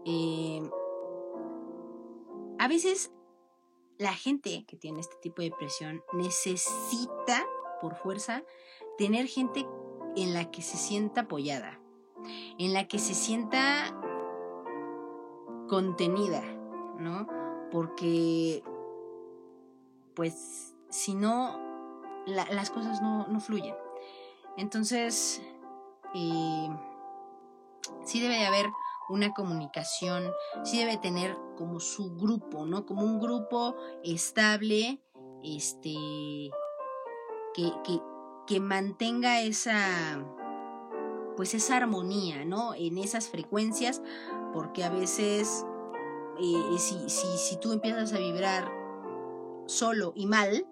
[0.06, 0.62] Eh,
[2.58, 3.12] a veces
[3.98, 7.46] la gente que tiene este tipo de depresión necesita,
[7.80, 8.42] por fuerza,
[8.98, 9.66] tener gente
[10.16, 11.80] en la que se sienta apoyada,
[12.58, 13.94] en la que se sienta
[15.68, 16.42] contenida,
[16.98, 17.26] ¿no?
[17.70, 18.62] Porque,
[20.14, 21.58] pues, si no,
[22.26, 23.74] las cosas no, fluyen.
[24.58, 25.40] Entonces,
[26.14, 26.68] eh,
[28.04, 28.66] sí debe de haber
[29.08, 30.30] una comunicación,
[30.62, 32.86] sí debe tener como su grupo, ¿no?
[32.86, 33.74] Como un grupo
[34.04, 35.02] estable,
[35.42, 35.94] este,
[37.54, 38.00] que, que,
[38.60, 40.24] mantenga esa,
[41.36, 42.74] pues esa armonía, ¿no?
[42.74, 44.02] En esas frecuencias,
[44.52, 45.64] porque a veces,
[46.40, 48.70] eh, si, si, si tú empiezas a vibrar
[49.66, 50.66] solo y mal,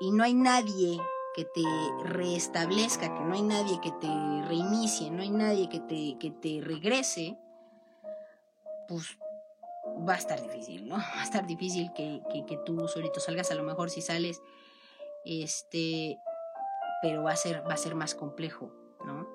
[0.00, 1.00] y no hay nadie
[1.34, 1.64] que te
[2.04, 4.08] restablezca, que no hay nadie que te
[4.46, 7.36] reinicie, no hay nadie que te, que te regrese,
[8.88, 9.18] pues
[10.08, 10.96] va a estar difícil, ¿no?
[11.16, 14.40] Va a estar difícil que, que, tú solito salgas, a lo mejor si sales,
[15.24, 16.18] este,
[17.04, 18.70] pero va a ser, va a ser más complejo,
[19.04, 19.28] ¿no?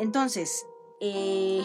[0.00, 0.66] Entonces,
[0.98, 1.62] eh,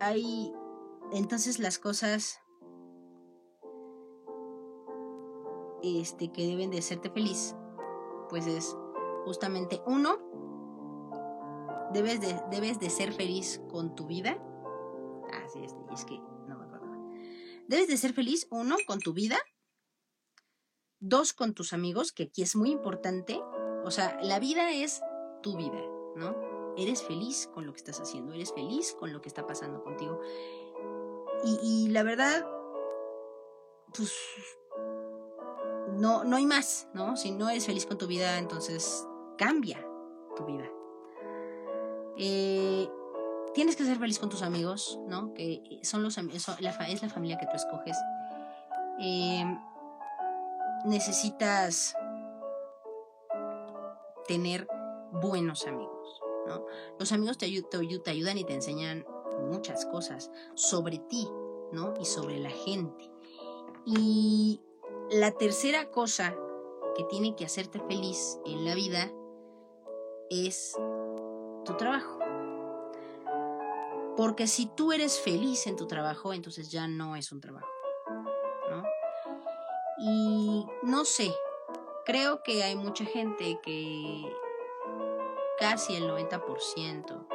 [0.00, 0.50] hay,
[1.12, 2.40] entonces las cosas
[5.82, 7.54] este, que deben de hacerte feliz,
[8.30, 8.74] pues es
[9.26, 10.16] justamente uno,
[11.92, 14.38] debes de, debes de ser feliz con tu vida.
[15.34, 16.31] Ah, sí, este, es que.
[17.72, 19.38] Debes de ser feliz, uno, con tu vida.
[21.00, 23.40] Dos, con tus amigos, que aquí es muy importante.
[23.82, 25.00] O sea, la vida es
[25.42, 25.80] tu vida,
[26.14, 26.36] ¿no?
[26.76, 30.20] Eres feliz con lo que estás haciendo, eres feliz con lo que está pasando contigo.
[31.62, 32.46] Y, la verdad,
[33.96, 34.12] pues
[35.96, 37.16] no, no hay más, ¿no?
[37.16, 39.08] Si no eres feliz con tu vida, entonces
[39.38, 39.82] cambia
[40.36, 40.70] tu vida.
[42.18, 42.86] Eh,
[43.54, 45.34] tienes que ser feliz con tus amigos, ¿no?
[45.34, 46.48] Que son los amigos,
[46.88, 47.96] es la familia que tú escoges.
[49.00, 49.44] Eh,
[50.84, 51.94] necesitas
[54.26, 54.66] tener
[55.12, 56.64] buenos amigos, ¿no?
[56.98, 59.04] Los amigos te, te ayudan y te enseñan
[59.40, 61.28] muchas cosas sobre ti,
[61.72, 61.94] ¿no?
[62.00, 63.10] Y sobre la gente.
[63.84, 64.60] Y
[65.10, 66.34] la tercera cosa
[66.96, 69.10] que tiene que hacerte feliz en la vida
[70.30, 70.74] es
[71.64, 72.21] tu trabajo.
[74.16, 77.68] Porque si tú eres feliz en tu trabajo, entonces ya no es un trabajo.
[78.70, 78.82] ¿no?
[79.98, 81.32] Y no sé,
[82.04, 84.22] creo que hay mucha gente que
[85.58, 87.26] casi el 90%,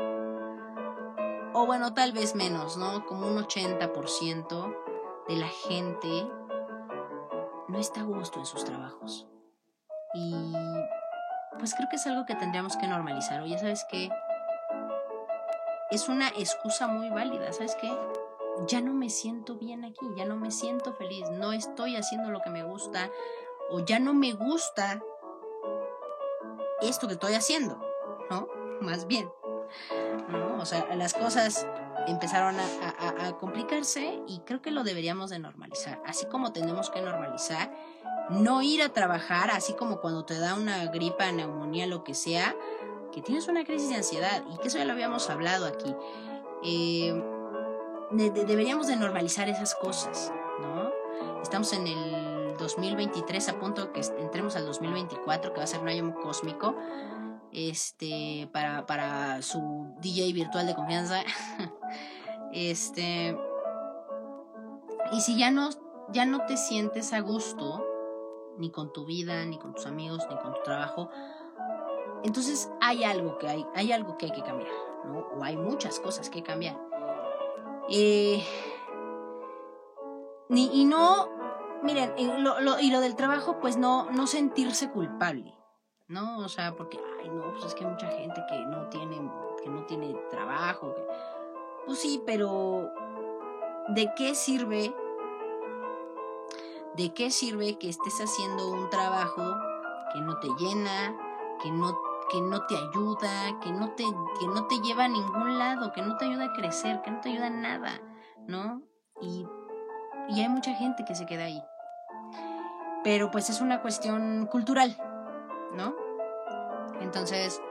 [1.53, 3.05] o bueno, tal vez menos, ¿no?
[3.05, 4.75] Como un 80%
[5.27, 6.29] de la gente
[7.67, 9.27] no está a gusto en sus trabajos.
[10.13, 10.53] Y
[11.57, 13.41] pues creo que es algo que tendríamos que normalizar.
[13.41, 14.09] Oye, ¿sabes qué?
[15.89, 17.89] Es una excusa muy válida, ¿sabes qué?
[18.67, 22.41] Ya no me siento bien aquí, ya no me siento feliz, no estoy haciendo lo
[22.41, 23.09] que me gusta
[23.69, 25.01] o ya no me gusta
[26.81, 27.79] esto que estoy haciendo,
[28.29, 28.47] ¿no?
[28.81, 29.31] Más bien,
[30.29, 30.57] ¿no?
[30.59, 31.65] O sea, las cosas
[32.07, 36.01] empezaron a, complicarse y creo que lo deberíamos de normalizar.
[36.05, 37.71] Así como tenemos que normalizar
[38.29, 42.55] no ir a trabajar, así como cuando te da una gripa, neumonía, lo que sea,
[43.17, 45.95] que tienes una crisis de ansiedad y que eso ya lo habíamos hablado aquí.
[46.63, 47.19] Eh,
[48.11, 50.91] deberíamos de normalizar esas cosas, ¿no?
[51.41, 55.87] Estamos en el 2023, a punto que entremos al 2024, que va a ser un
[55.87, 56.75] año cósmico
[57.51, 61.21] este, para, para su DJ virtual de confianza.
[62.53, 63.35] este,
[65.11, 65.69] y si ya no,
[66.09, 67.83] ya no te sientes a gusto,
[68.59, 71.09] ni con tu vida, ni con tus amigos, ni con tu trabajo,
[72.23, 74.69] entonces hay algo que hay, hay algo que hay que cambiar,
[75.05, 75.19] ¿no?
[75.37, 76.77] O hay muchas cosas que cambiar.
[77.89, 78.43] Eh,
[80.49, 81.29] ni, y no,
[81.83, 82.13] miren,
[82.43, 85.57] lo, lo, y lo del trabajo, pues no, no sentirse culpable.
[86.07, 86.39] ¿no?
[86.39, 89.17] O sea, porque, ay, no, pues es que hay mucha gente que no tiene,
[89.61, 90.95] que no tiene trabajo.
[91.85, 92.89] Pues sí, pero
[93.89, 94.93] ¿de qué sirve?
[96.95, 99.43] ¿De qué sirve que estés haciendo un trabajo
[100.13, 101.15] que no te llena,
[101.61, 101.97] que no,
[102.29, 104.03] que no te ayuda, que no te,
[104.39, 107.21] que no te lleva a ningún lado, que no te ayuda a crecer, que no
[107.21, 108.01] te ayuda a nada,
[108.47, 108.81] ¿no?
[109.21, 109.47] Y,
[110.29, 111.63] y hay mucha gente que se queda ahí.
[113.03, 114.97] Pero pues es una cuestión cultural,
[115.73, 115.95] ¿no?
[116.99, 117.61] Entonces,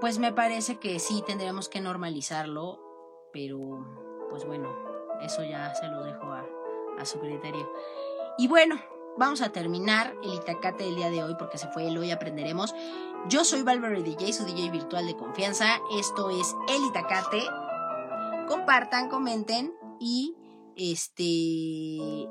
[0.00, 2.80] pues me parece que sí tendríamos que normalizarlo,
[3.32, 3.86] pero
[4.28, 4.68] pues bueno,
[5.22, 6.44] eso ya se lo dejo a,
[7.04, 7.70] su criterio.
[8.38, 8.76] Y bueno,
[9.18, 12.74] vamos a terminar el Itacate del día de hoy porque se fue el hoy aprenderemos.
[13.28, 15.80] Yo soy Valverde DJ, su DJ virtual de confianza.
[15.98, 17.42] Esto es el Itacate.
[18.48, 20.36] Compartan, comenten y
[20.76, 22.28] este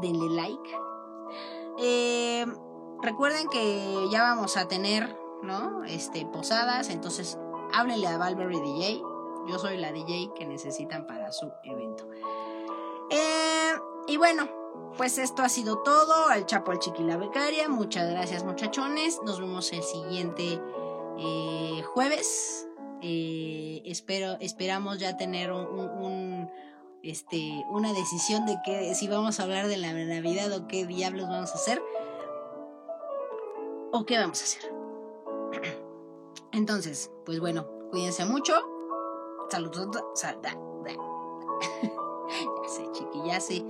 [0.00, 0.76] denle like.
[1.78, 2.46] Eh,
[3.04, 5.84] Recuerden que ya vamos a tener, ¿no?
[5.84, 7.38] Este, posadas, entonces
[7.74, 9.02] háblenle a Valberry DJ.
[9.46, 12.08] Yo soy la DJ que necesitan para su evento.
[13.10, 13.72] Eh,
[14.06, 14.48] y bueno,
[14.96, 16.28] pues esto ha sido todo.
[16.28, 17.68] Al Chapo, al Chiqui la Becaria.
[17.68, 19.20] Muchas gracias, muchachones.
[19.24, 20.60] Nos vemos el siguiente
[21.18, 22.68] eh, jueves.
[23.02, 26.48] Eh, espero, esperamos ya tener un,
[27.02, 31.28] este, una decisión de que si vamos a hablar de la Navidad o qué diablos
[31.28, 31.82] vamos a hacer.
[33.92, 34.72] ¿O qué vamos a hacer?
[36.52, 38.54] Entonces, pues bueno, cuídense mucho.
[39.50, 40.04] Saludos.
[40.14, 40.38] Sal,
[42.62, 43.64] Ya sé, chiqui, ya sé.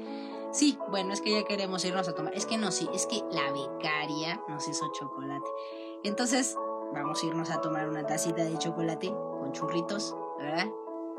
[0.54, 2.32] Sí, bueno, es que ya queremos irnos a tomar.
[2.32, 5.50] Es que no, sí, es que la becaria nos hizo chocolate.
[6.04, 6.56] Entonces,
[6.92, 10.68] vamos a irnos a tomar una tacita de chocolate con churritos, ¿verdad?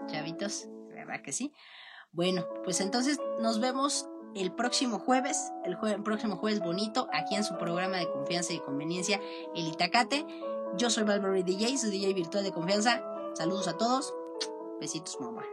[0.07, 1.51] Chavitos, ¿verdad que sí?
[2.13, 7.57] Bueno, pues entonces nos vemos el próximo jueves, el, próximo jueves bonito, aquí en su
[7.57, 9.19] programa de confianza y conveniencia,
[9.53, 10.25] El Itacate.
[10.77, 13.03] Yo soy Valverde DJ, su DJ virtual de confianza.
[13.33, 14.13] Saludos a todos.
[14.79, 15.43] Besitos, mamá.